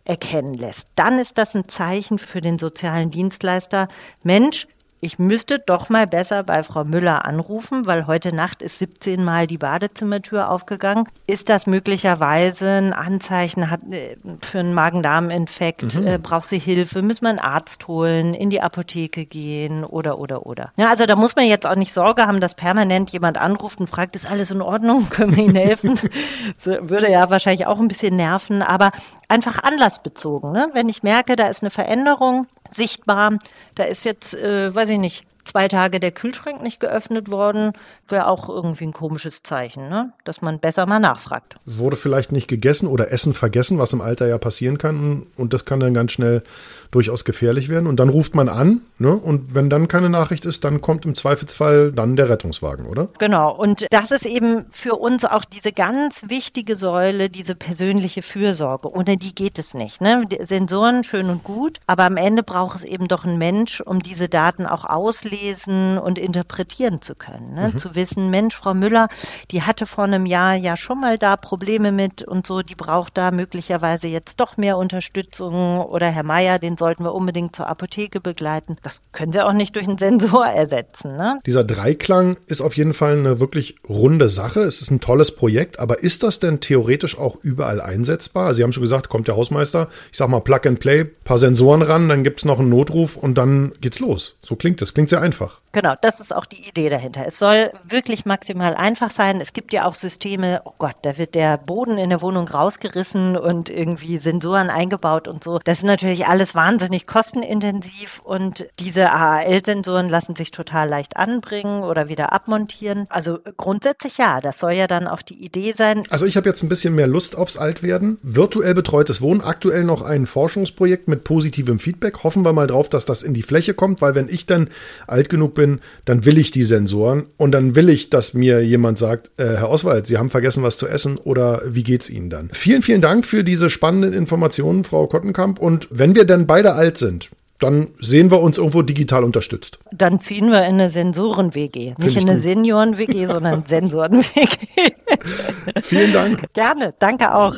erkennen 0.06 0.54
lässt, 0.54 0.88
dann 0.96 1.20
ist 1.20 1.38
das 1.38 1.56
ein 1.56 1.68
Zeichen 1.68 2.20
für 2.20 2.42
den 2.42 2.60
sozialen 2.60 3.10
Dienstleister, 3.10 3.88
Mensch, 4.24 4.68
ich 5.04 5.20
müsste 5.20 5.60
doch 5.60 5.90
mal 5.90 6.08
besser 6.08 6.44
bei 6.44 6.64
Frau 6.64 6.86
Müller 6.86 7.26
anrufen, 7.26 7.86
weil 7.86 8.08
heute 8.08 8.34
Nacht 8.34 8.62
ist 8.62 8.80
17 8.80 9.22
Mal 9.22 9.48
die 9.48 9.58
Badezimmertür 9.58 10.50
aufgegangen. 10.50 11.10
Ist 11.28 11.50
das 11.50 11.68
möglicherweise 11.68 12.70
ein 12.70 12.94
Anzeichen 12.94 13.70
hat, 13.70 13.82
äh, 13.92 14.16
für 14.42 14.60
einen 14.60 14.74
Magen-Darm-Infekt? 14.74 16.00
Mhm. 16.00 16.08
Äh, 16.08 16.18
braucht 16.20 16.46
sie 16.46 16.58
Hilfe? 16.58 17.02
Müssen 17.02 17.24
wir 17.24 17.32
einen 17.32 17.40
Arzt 17.40 17.86
holen, 17.90 18.34
in 18.34 18.50
die 18.50 18.62
Apotheke 18.62 19.26
gehen 19.26 19.84
oder, 19.84 20.20
oder, 20.20 20.46
oder? 20.46 20.72
Ja, 20.78 20.88
also 20.88 21.06
da 21.06 21.18
muss 21.18 21.36
man 21.36 21.48
jetzt 21.48 21.68
auch 21.68 21.76
nicht 21.76 21.92
Sorge 21.92 22.26
haben, 22.26 22.40
dass 22.40 22.56
permanent 22.56 23.10
jemand 23.10 23.38
anruft 23.38 23.82
und 23.82 23.88
fragt, 23.88 24.16
ist 24.16 24.32
alles 24.32 24.52
in 24.52 24.62
Ordnung? 24.62 25.08
Können 25.10 25.36
wir 25.36 25.44
Ihnen 25.44 25.56
helfen? 25.56 26.00
das 26.64 26.66
würde 26.66 27.12
ja 27.12 27.30
wahrscheinlich 27.30 27.68
auch 27.68 27.82
ein 27.82 27.90
bisschen 27.90 28.16
nerven, 28.16 28.62
aber 28.62 28.92
einfach 29.34 29.64
anlassbezogen. 29.64 30.52
Ne? 30.52 30.70
Wenn 30.74 30.90
ich 30.90 31.02
merke, 31.02 31.36
da 31.36 31.48
ist 31.48 31.64
eine 31.64 31.72
Veränderung, 31.72 32.46
sichtbar. 32.70 33.40
Da 33.74 33.84
ist 33.84 34.06
jetzt, 34.06 34.36
äh, 34.36 34.74
weiß 34.74 34.90
ich 34.90 35.00
nicht, 35.00 35.26
zwei 35.46 35.68
Tage 35.68 36.00
der 36.00 36.12
Kühlschrank 36.12 36.62
nicht 36.62 36.80
geöffnet 36.80 37.30
worden, 37.30 37.74
wäre 38.10 38.28
auch 38.28 38.50
irgendwie 38.50 38.86
ein 38.86 38.94
komisches 38.94 39.44
Zeichen, 39.44 39.90
ne? 39.90 40.14
dass 40.24 40.42
man 40.42 40.60
besser 40.60 40.86
mal 40.86 41.00
nachfragt. 41.00 41.56
Wurde 41.66 41.96
vielleicht 41.96 42.32
nicht 42.32 42.48
gegessen 42.48 42.88
oder 42.88 43.12
Essen 43.12 43.34
vergessen, 43.34 43.80
was 43.80 43.94
im 43.94 44.02
Alter 44.02 44.28
ja 44.28 44.38
passieren 44.38 44.78
kann. 44.78 45.28
Und 45.38 45.54
das 45.54 45.66
kann 45.66 45.80
dann 45.80 45.94
ganz 45.94 46.12
schnell 46.12 46.44
durchaus 46.92 47.26
gefährlich 47.26 47.70
werden. 47.70 47.88
Und 47.88 48.00
dann 48.00 48.10
ruft 48.10 48.36
man 48.36 48.50
an, 48.50 48.82
ne? 49.00 49.14
Und 49.14 49.56
wenn 49.56 49.70
dann 49.70 49.88
keine 49.88 50.10
Nachricht 50.10 50.46
ist, 50.46 50.64
dann 50.64 50.82
kommt 50.82 51.06
im 51.06 51.16
Zweifelsfall 51.16 51.92
dann 51.92 52.16
der 52.16 52.30
Rettungswagen, 52.30 52.86
oder? 52.86 53.10
Genau. 53.20 53.54
Und 53.54 53.86
das 53.90 54.12
ist 54.12 54.26
eben 54.26 54.66
für 54.72 54.96
uns 54.96 55.26
auch 55.26 55.44
diese 55.46 55.72
ganz 55.72 56.24
wichtige 56.28 56.76
Säule, 56.76 57.30
diese 57.30 57.56
persönliche 57.56 58.22
Fürsorge. 58.22 58.92
Ohne 58.92 59.18
die 59.18 59.34
geht 59.34 59.60
es 59.60 59.74
nicht. 59.74 60.02
Ne? 60.02 60.28
Sensoren 60.42 61.04
schön 61.04 61.30
und 61.30 61.44
gut, 61.44 61.80
aber 61.88 62.04
am 62.04 62.18
Ende 62.18 62.44
braucht 62.44 62.78
es 62.78 62.84
eben 62.84 63.08
doch 63.08 63.26
einen 63.26 63.38
Mensch, 63.38 63.82
um 63.82 64.00
diese 64.00 64.30
Daten 64.30 64.66
auch 64.66 64.86
auslesen 65.34 65.98
und 65.98 66.18
interpretieren 66.18 67.02
zu 67.02 67.16
können. 67.16 67.54
Ne? 67.54 67.72
Mhm. 67.74 67.78
Zu 67.78 67.96
wissen, 67.96 68.30
Mensch, 68.30 68.56
Frau 68.56 68.74
Müller, 68.74 69.08
die 69.52 69.64
hatte 69.64 69.86
vor 69.86 70.04
einem 70.04 70.26
Jahr 70.26 70.56
ja 70.56 70.78
schon 70.78 71.00
mal 71.00 71.18
da 71.18 71.36
Probleme 71.38 71.92
mit 71.92 72.24
und 72.24 72.48
so, 72.48 72.62
die 72.62 72.76
braucht 72.76 73.18
da 73.18 73.32
möglicherweise 73.32 74.08
jetzt 74.08 74.40
doch 74.40 74.58
mehr 74.58 74.78
Unterstützung 74.78 75.82
oder 75.82 76.08
Herr 76.08 76.24
Meier, 76.24 76.60
den 76.60 76.78
sollten 76.78 77.04
wir 77.04 77.14
unbedingt 77.14 77.56
zur 77.56 77.68
Apotheke 77.68 78.20
begleiten. 78.20 78.78
Das 78.84 79.04
können 79.12 79.32
Sie 79.32 79.42
auch 79.42 79.54
nicht 79.54 79.76
durch 79.76 79.88
einen 79.88 79.98
Sensor 79.98 80.46
ersetzen. 80.46 81.16
Ne? 81.16 81.40
Dieser 81.46 81.64
Dreiklang 81.64 82.38
ist 82.48 82.62
auf 82.62 82.78
jeden 82.78 82.94
Fall 82.94 83.18
eine 83.18 83.40
wirklich 83.40 83.76
runde 83.88 84.30
Sache. 84.30 84.62
Es 84.62 84.82
ist 84.82 84.92
ein 84.92 85.00
tolles 85.00 85.36
Projekt, 85.36 85.80
aber 85.80 86.00
ist 86.00 86.24
das 86.24 86.40
denn 86.40 86.60
theoretisch 86.60 87.18
auch 87.18 87.38
überall 87.42 87.82
einsetzbar? 87.82 88.54
Sie 88.54 88.64
haben 88.64 88.72
schon 88.72 88.84
gesagt, 88.84 89.10
kommt 89.10 89.28
der 89.28 89.36
Hausmeister, 89.36 89.90
ich 90.12 90.18
sag 90.18 90.30
mal 90.30 90.42
Plug 90.42 90.62
and 90.66 90.80
Play, 90.80 91.04
paar 91.04 91.38
Sensoren 91.38 91.82
ran, 91.82 92.10
dann 92.10 92.24
gibt 92.24 92.40
es 92.40 92.46
noch 92.46 92.60
einen 92.60 92.70
Notruf 92.70 93.18
und 93.18 93.38
dann 93.38 93.74
geht's 93.82 94.00
los. 94.00 94.36
So 94.42 94.56
klingt 94.56 94.82
das. 94.82 94.94
Klingt 94.94 95.10
sehr 95.10 95.23
einfach. 95.24 95.62
Genau, 95.72 95.96
das 96.00 96.20
ist 96.20 96.36
auch 96.36 96.46
die 96.46 96.68
Idee 96.70 96.90
dahinter. 96.90 97.26
Es 97.26 97.40
soll 97.40 97.72
wirklich 97.84 98.26
maximal 98.26 98.76
einfach 98.76 99.10
sein. 99.10 99.42
Es 99.42 99.54
gibt 99.54 99.74
ja 99.74 99.86
auch 99.86 99.96
Systeme, 99.96 100.62
oh 100.66 100.74
Gott, 100.78 100.96
da 101.02 101.18
wird 101.18 101.34
der 101.34 101.58
Boden 101.58 101.98
in 101.98 102.12
der 102.12 102.22
Wohnung 102.22 102.48
rausgerissen 102.48 103.36
und 103.36 103.72
irgendwie 103.72 104.20
Sensoren 104.20 104.70
eingebaut 104.70 105.28
und 105.28 105.44
so. 105.44 105.58
Das 105.58 105.80
ist 105.80 105.86
natürlich 105.86 106.28
alles 106.28 106.54
wahnsinnig 106.54 107.08
kostenintensiv 107.08 108.22
und 108.24 108.68
diese 108.78 109.12
AAL-Sensoren 109.12 110.10
lassen 110.10 110.36
sich 110.36 110.52
total 110.52 110.90
leicht 110.90 111.18
anbringen 111.18 111.82
oder 111.82 112.08
wieder 112.08 112.34
abmontieren. 112.34 113.08
Also 113.10 113.40
grundsätzlich 113.58 114.20
ja, 114.20 114.42
das 114.42 114.60
soll 114.60 114.74
ja 114.74 114.86
dann 114.86 115.08
auch 115.08 115.24
die 115.24 115.44
Idee 115.44 115.74
sein. 115.76 116.04
Also 116.12 116.28
ich 116.28 116.38
habe 116.38 116.48
jetzt 116.48 116.62
ein 116.62 116.70
bisschen 116.70 116.94
mehr 116.94 117.08
Lust 117.08 117.36
aufs 117.36 117.58
Altwerden. 117.58 118.20
Virtuell 118.22 118.76
betreutes 118.76 119.22
Wohnen, 119.22 119.42
aktuell 119.42 119.86
noch 119.86 120.04
ein 120.04 120.28
Forschungsprojekt 120.28 121.08
mit 121.08 121.24
positivem 121.24 121.80
Feedback. 121.80 122.24
Hoffen 122.24 122.46
wir 122.46 122.54
mal 122.54 122.68
drauf, 122.68 122.90
dass 122.90 123.06
das 123.06 123.24
in 123.24 123.34
die 123.34 123.42
Fläche 123.42 123.74
kommt, 123.74 124.02
weil 124.02 124.14
wenn 124.14 124.30
ich 124.30 124.46
dann 124.46 124.70
alt 125.14 125.30
genug 125.30 125.54
bin, 125.54 125.80
dann 126.06 126.26
will 126.26 126.38
ich 126.38 126.52
die 126.52 126.64
Sensoren 126.64 127.28
und 127.38 127.52
dann 127.52 127.76
will 127.76 127.88
ich, 127.88 128.10
dass 128.10 128.34
mir 128.34 128.66
jemand 128.66 128.98
sagt, 128.98 129.32
äh, 129.38 129.46
Herr 129.46 129.70
Oswald, 129.70 130.08
Sie 130.08 130.18
haben 130.18 130.30
vergessen, 130.30 130.64
was 130.64 130.78
zu 130.78 130.88
essen 130.88 131.18
oder 131.18 131.62
wie 131.66 131.84
geht's 131.84 132.10
Ihnen 132.10 132.30
dann? 132.30 132.50
Vielen, 132.52 132.82
vielen 132.82 133.02
Dank 133.02 133.26
für 133.26 133.44
diese 133.44 133.70
spannenden 133.70 134.14
Informationen, 134.14 134.84
Frau 134.84 135.08
Kottenkamp. 135.08 135.60
Und 135.60 135.88
wenn 135.92 136.16
wir 136.16 136.26
dann 136.26 136.48
beide 136.48 136.74
alt 136.74 136.98
sind, 136.98 137.30
dann 137.60 137.90
sehen 138.00 138.30
wir 138.30 138.42
uns 138.42 138.58
irgendwo 138.58 138.82
digital 138.82 139.24
unterstützt. 139.24 139.80
Dann 139.92 140.20
ziehen 140.20 140.52
wir 140.52 140.66
in 140.66 140.74
eine 140.74 140.90
Sensoren-WG. 140.90 141.94
Nicht 141.98 142.18
in 142.18 142.30
eine 142.30 142.38
Senioren-WG, 142.38 143.26
sondern 143.28 143.66
Sensoren-WG. 143.66 144.92
Vielen 145.82 146.12
Dank. 146.12 146.52
Gerne, 146.54 146.94
danke 147.00 147.34
auch. 147.34 147.56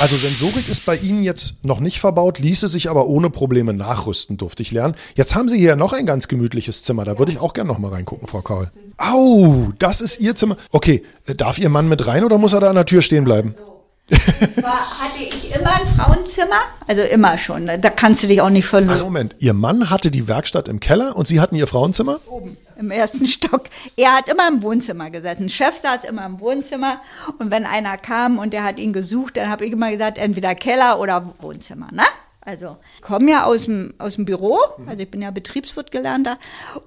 Also 0.00 0.16
Sensorik 0.16 0.68
ist 0.68 0.84
bei 0.84 0.96
Ihnen 0.96 1.22
jetzt 1.22 1.64
noch 1.64 1.80
nicht 1.80 1.98
verbaut, 1.98 2.38
ließe 2.38 2.68
sich 2.68 2.90
aber 2.90 3.06
ohne 3.06 3.30
Probleme 3.30 3.72
nachrüsten, 3.72 4.36
durfte 4.36 4.62
ich 4.62 4.72
lernen. 4.72 4.94
Jetzt 5.14 5.34
haben 5.34 5.48
Sie 5.48 5.58
hier 5.58 5.76
noch 5.76 5.92
ein 5.92 6.06
ganz 6.06 6.28
gemütliches 6.28 6.82
Zimmer, 6.82 7.04
da 7.04 7.18
würde 7.18 7.32
ich 7.32 7.38
auch 7.38 7.54
gerne 7.54 7.68
noch 7.68 7.78
mal 7.78 7.92
reingucken, 7.92 8.28
Frau 8.28 8.42
Karl. 8.42 8.70
Au, 8.98 9.72
das 9.78 10.00
ist 10.00 10.20
Ihr 10.20 10.34
Zimmer. 10.34 10.56
Okay, 10.70 11.02
äh, 11.26 11.34
darf 11.34 11.58
Ihr 11.58 11.68
Mann 11.68 11.88
mit 11.88 12.06
rein 12.06 12.24
oder 12.24 12.38
muss 12.38 12.52
er 12.52 12.60
da 12.60 12.68
an 12.68 12.76
der 12.76 12.86
Tür 12.86 13.02
stehen 13.02 13.24
bleiben? 13.24 13.54
War, 14.08 15.00
hatte 15.00 15.18
ich 15.22 15.54
immer 15.54 15.74
ein 15.74 15.86
Frauenzimmer? 15.96 16.60
Also 16.86 17.02
immer 17.02 17.36
schon. 17.38 17.66
Da 17.66 17.90
kannst 17.90 18.22
du 18.22 18.28
dich 18.28 18.40
auch 18.40 18.50
nicht 18.50 18.66
verlieren. 18.66 18.90
Also 18.90 19.06
Moment, 19.06 19.34
Ihr 19.38 19.52
Mann 19.52 19.90
hatte 19.90 20.10
die 20.12 20.28
Werkstatt 20.28 20.68
im 20.68 20.78
Keller 20.78 21.16
und 21.16 21.26
Sie 21.26 21.40
hatten 21.40 21.56
Ihr 21.56 21.66
Frauenzimmer? 21.66 22.20
Oben. 22.26 22.56
im 22.78 22.90
ersten 22.92 23.26
Stock. 23.26 23.64
Er 23.96 24.12
hat 24.12 24.28
immer 24.28 24.46
im 24.48 24.62
Wohnzimmer 24.62 25.10
gesessen. 25.10 25.48
Chef 25.48 25.76
saß 25.76 26.04
immer 26.04 26.24
im 26.24 26.38
Wohnzimmer 26.40 27.00
und 27.38 27.50
wenn 27.50 27.64
einer 27.66 27.96
kam 27.96 28.38
und 28.38 28.52
der 28.52 28.62
hat 28.62 28.78
ihn 28.78 28.92
gesucht, 28.92 29.36
dann 29.36 29.48
habe 29.48 29.66
ich 29.66 29.72
immer 29.72 29.90
gesagt, 29.90 30.18
entweder 30.18 30.54
Keller 30.54 31.00
oder 31.00 31.34
Wohnzimmer, 31.40 31.88
ne? 31.90 32.04
Also 32.46 32.76
ich 32.94 33.02
komme 33.02 33.28
ja 33.28 33.44
aus 33.44 33.64
dem, 33.64 33.92
aus 33.98 34.14
dem 34.14 34.24
Büro, 34.24 34.56
also 34.86 35.02
ich 35.02 35.10
bin 35.10 35.20
ja 35.20 35.32
Betriebswirt 35.32 35.90
gelernter 35.90 36.38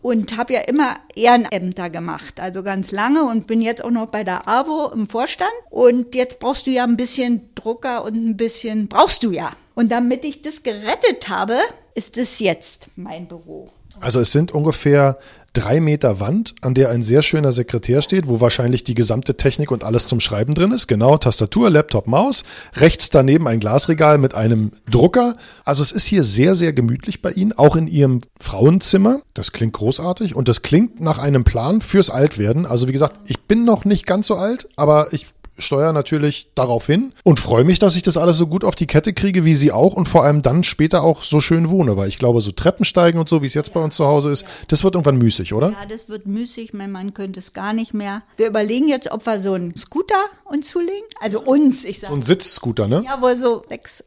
und 0.02 0.38
habe 0.38 0.54
ja 0.54 0.62
immer 0.62 0.95
Ehrenämter 1.15 1.89
gemacht, 1.89 2.39
also 2.39 2.63
ganz 2.63 2.91
lange 2.91 3.26
und 3.26 3.45
bin 3.45 3.62
jetzt 3.62 3.84
auch 3.84 3.91
noch 3.91 4.08
bei 4.08 4.24
der 4.24 4.48
AWO 4.48 4.89
im 4.93 5.06
Vorstand. 5.06 5.52
Und 5.69 6.15
jetzt 6.15 6.39
brauchst 6.39 6.65
du 6.65 6.72
ja 6.72 6.86
ein 6.86 6.95
bisschen 6.95 7.50
Drucker 7.56 8.06
und 8.06 8.15
ein 8.15 8.38
bisschen, 8.38 8.88
brauchst 8.88 9.22
du 9.24 9.32
ja. 9.32 9.52
Und 9.76 9.91
damit 9.91 10.24
ich 10.24 10.41
das 10.41 10.63
gerettet 10.63 11.28
habe, 11.28 11.58
ist 11.93 12.17
es 12.17 12.39
jetzt 12.39 12.88
mein 12.95 13.28
Büro. 13.28 13.69
Also 14.00 14.22
es 14.22 14.32
sind 14.32 14.54
ungefähr 14.54 15.19
drei 15.53 15.79
Meter 15.79 16.19
Wand, 16.19 16.55
an 16.62 16.73
der 16.73 16.89
ein 16.89 17.03
sehr 17.03 17.21
schöner 17.21 17.51
Sekretär 17.51 18.01
steht, 18.01 18.27
wo 18.27 18.41
wahrscheinlich 18.41 18.83
die 18.83 18.93
gesamte 18.93 19.35
Technik 19.35 19.71
und 19.71 19.83
alles 19.83 20.07
zum 20.07 20.19
Schreiben 20.19 20.53
drin 20.53 20.71
ist. 20.71 20.88
Genau, 20.88 21.17
Tastatur, 21.17 21.69
Laptop, 21.69 22.07
Maus. 22.07 22.43
Rechts 22.75 23.09
daneben 23.09 23.47
ein 23.47 23.59
Glasregal 23.59 24.17
mit 24.17 24.35
einem 24.35 24.71
Drucker. 24.89 25.35
Also 25.65 25.83
es 25.83 25.91
ist 25.91 26.05
hier 26.05 26.23
sehr, 26.23 26.55
sehr 26.55 26.73
gemütlich 26.73 27.21
bei 27.21 27.31
Ihnen, 27.31 27.53
auch 27.53 27.75
in 27.75 27.88
Ihrem 27.88 28.21
Frauenzimmer. 28.39 29.21
Das 29.33 29.51
klingt 29.51 29.73
großartig 29.73 30.35
und 30.35 30.47
das 30.47 30.62
klingt 30.62 30.99
nach 30.99 31.17
einem 31.17 31.43
Plan 31.43 31.81
fürs 31.81 32.09
Altwerden. 32.09 32.65
Also 32.65 32.88
wie 32.88 32.93
gesagt, 32.93 33.19
ich 33.25 33.39
bin 33.41 33.65
noch 33.65 33.85
nicht 33.85 34.05
ganz 34.05 34.27
so 34.27 34.35
alt, 34.35 34.67
aber 34.75 35.13
ich 35.13 35.27
steuere 35.60 35.93
natürlich 35.93 36.50
darauf 36.56 36.86
hin 36.88 37.13
und 37.24 37.39
freue 37.39 37.63
mich, 37.63 37.78
dass 37.80 37.95
ich 37.95 38.02
das 38.04 38.17
alles 38.17 38.38
so 38.38 38.48
gut 38.48 38.63
auf 38.63 38.76
die 38.76 38.88
Kette 38.88 39.13
kriege, 39.13 39.45
wie 39.45 39.54
Sie 39.56 39.72
auch 39.72 39.93
und 39.93 40.08
vor 40.10 40.24
allem 40.24 40.41
dann 40.41 40.63
später 40.63 41.04
auch 41.04 41.24
so 41.24 41.39
schön 41.41 41.69
wohne, 41.69 41.95
weil 41.98 42.08
ich 42.08 42.17
glaube, 42.17 42.41
so 42.41 42.52
Treppensteigen 42.52 43.19
und 43.19 43.30
so, 43.30 43.41
wie 43.41 43.45
es 43.45 43.54
jetzt 43.54 43.74
bei 43.74 43.80
uns 43.80 43.95
zu 43.95 44.06
Hause 44.06 44.32
ist, 44.32 44.45
das 44.69 44.84
wird 44.84 44.95
irgendwann 44.95 45.17
müßig, 45.17 45.54
oder? 45.54 45.69
Ja, 45.69 45.86
das 45.88 46.10
wird 46.10 46.26
müßig, 46.26 46.74
mein 46.74 46.91
Mann 46.91 47.13
könnte 47.13 47.39
es 47.39 47.54
gar 47.54 47.74
nicht 47.74 47.93
mehr. 47.93 48.24
Wir 48.38 48.48
überlegen 48.48 48.88
jetzt, 48.88 49.12
ob 49.12 49.26
wir 49.26 49.39
so 49.39 49.54
einen 49.54 49.76
Scooter 49.76 50.15
uns 50.45 50.69
zulegen, 50.72 51.08
also 51.22 51.41
uns, 51.41 51.86
ich 51.86 52.00
So 52.00 52.08
sage. 52.08 52.15
ein 52.19 52.22
Sitzscooter, 52.24 52.88
ne? 52.88 53.04
Ja, 53.06 53.17
wo 53.22 53.34
so 53.36 53.63
6 53.69 54.04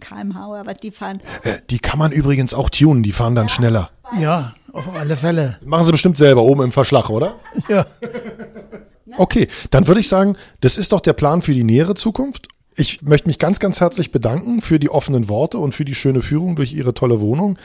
kmh 0.00 0.48
oder 0.48 0.66
was 0.66 0.76
die 0.78 0.90
fahren. 0.90 1.20
Äh, 1.44 1.58
Die 1.70 1.78
kann 1.78 1.98
man 1.98 2.10
übrigens 2.10 2.52
auch 2.54 2.68
tunen, 2.70 3.02
die 3.02 3.12
fahren 3.12 3.34
dann 3.34 3.48
schneller. 3.48 3.90
Ja, 4.20 4.54
auf 4.72 4.84
alle 4.98 5.16
Fälle. 5.16 5.58
Machen 5.64 5.84
Sie 5.84 5.92
bestimmt 5.92 6.18
selber 6.18 6.42
oben 6.42 6.62
im 6.62 6.72
Verschlag, 6.72 7.10
oder? 7.10 7.34
Ja. 7.68 7.86
Okay, 9.16 9.48
dann 9.70 9.86
würde 9.86 10.00
ich 10.00 10.08
sagen, 10.08 10.36
das 10.60 10.78
ist 10.78 10.92
doch 10.92 11.00
der 11.00 11.12
Plan 11.12 11.42
für 11.42 11.54
die 11.54 11.64
nähere 11.64 11.94
Zukunft. 11.94 12.48
Ich 12.76 13.02
möchte 13.02 13.28
mich 13.28 13.38
ganz, 13.38 13.60
ganz 13.60 13.80
herzlich 13.80 14.10
bedanken 14.10 14.60
für 14.60 14.80
die 14.80 14.90
offenen 14.90 15.28
Worte 15.28 15.58
und 15.58 15.72
für 15.72 15.84
die 15.84 15.94
schöne 15.94 16.22
Führung 16.22 16.56
durch 16.56 16.72
Ihre 16.72 16.92
tolle 16.92 17.20
Wohnung. 17.20 17.56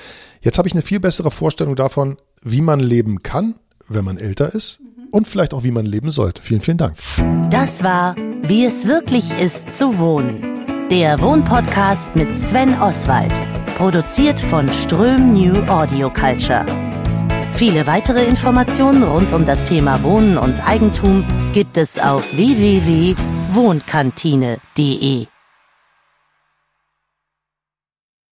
Jetzt 0.42 0.58
habe 0.60 0.68
ich 0.68 0.74
eine 0.74 0.84
viel 0.84 1.00
bessere 1.00 1.32
Vorstellung 1.32 1.76
davon, 1.76 2.18
wie 2.44 2.62
man 2.62 2.80
leben 2.80 3.24
kann, 3.24 3.56
wenn 3.88 4.06
man 4.06 4.18
älter 4.18 4.54
ist 4.54 4.82
und 5.12 5.28
vielleicht 5.28 5.54
auch, 5.54 5.64
wie 5.64 5.72
man 5.72 5.86
leben 5.86 6.12
sollte. 6.12 6.42
Vielen, 6.42 6.62
vielen 6.62 6.78
Dank. 6.78 6.96
Das 7.50 7.84
war 7.84 8.16
Wie 8.44 8.66
es 8.66 8.88
wirklich 8.88 9.40
ist 9.40 9.74
zu 9.76 10.00
wohnen. 10.00 10.88
Der 10.90 11.22
Wohnpodcast 11.22 12.16
mit 12.16 12.36
Sven 12.36 12.80
Oswald. 12.80 13.34
Produziert 13.78 14.40
von 14.40 14.72
Ström 14.74 15.34
New 15.34 15.56
Audio 15.68 16.12
Culture. 16.12 16.89
Viele 17.60 17.86
weitere 17.88 18.24
Informationen 18.24 19.04
rund 19.04 19.34
um 19.34 19.46
das 19.46 19.66
Thema 19.66 20.02
Wohnen 20.02 20.38
und 20.38 20.66
Eigentum 20.66 21.26
gibt 21.52 21.76
es 21.76 22.00
auf 22.00 22.32
www.wohnkantine.de. 22.32 25.28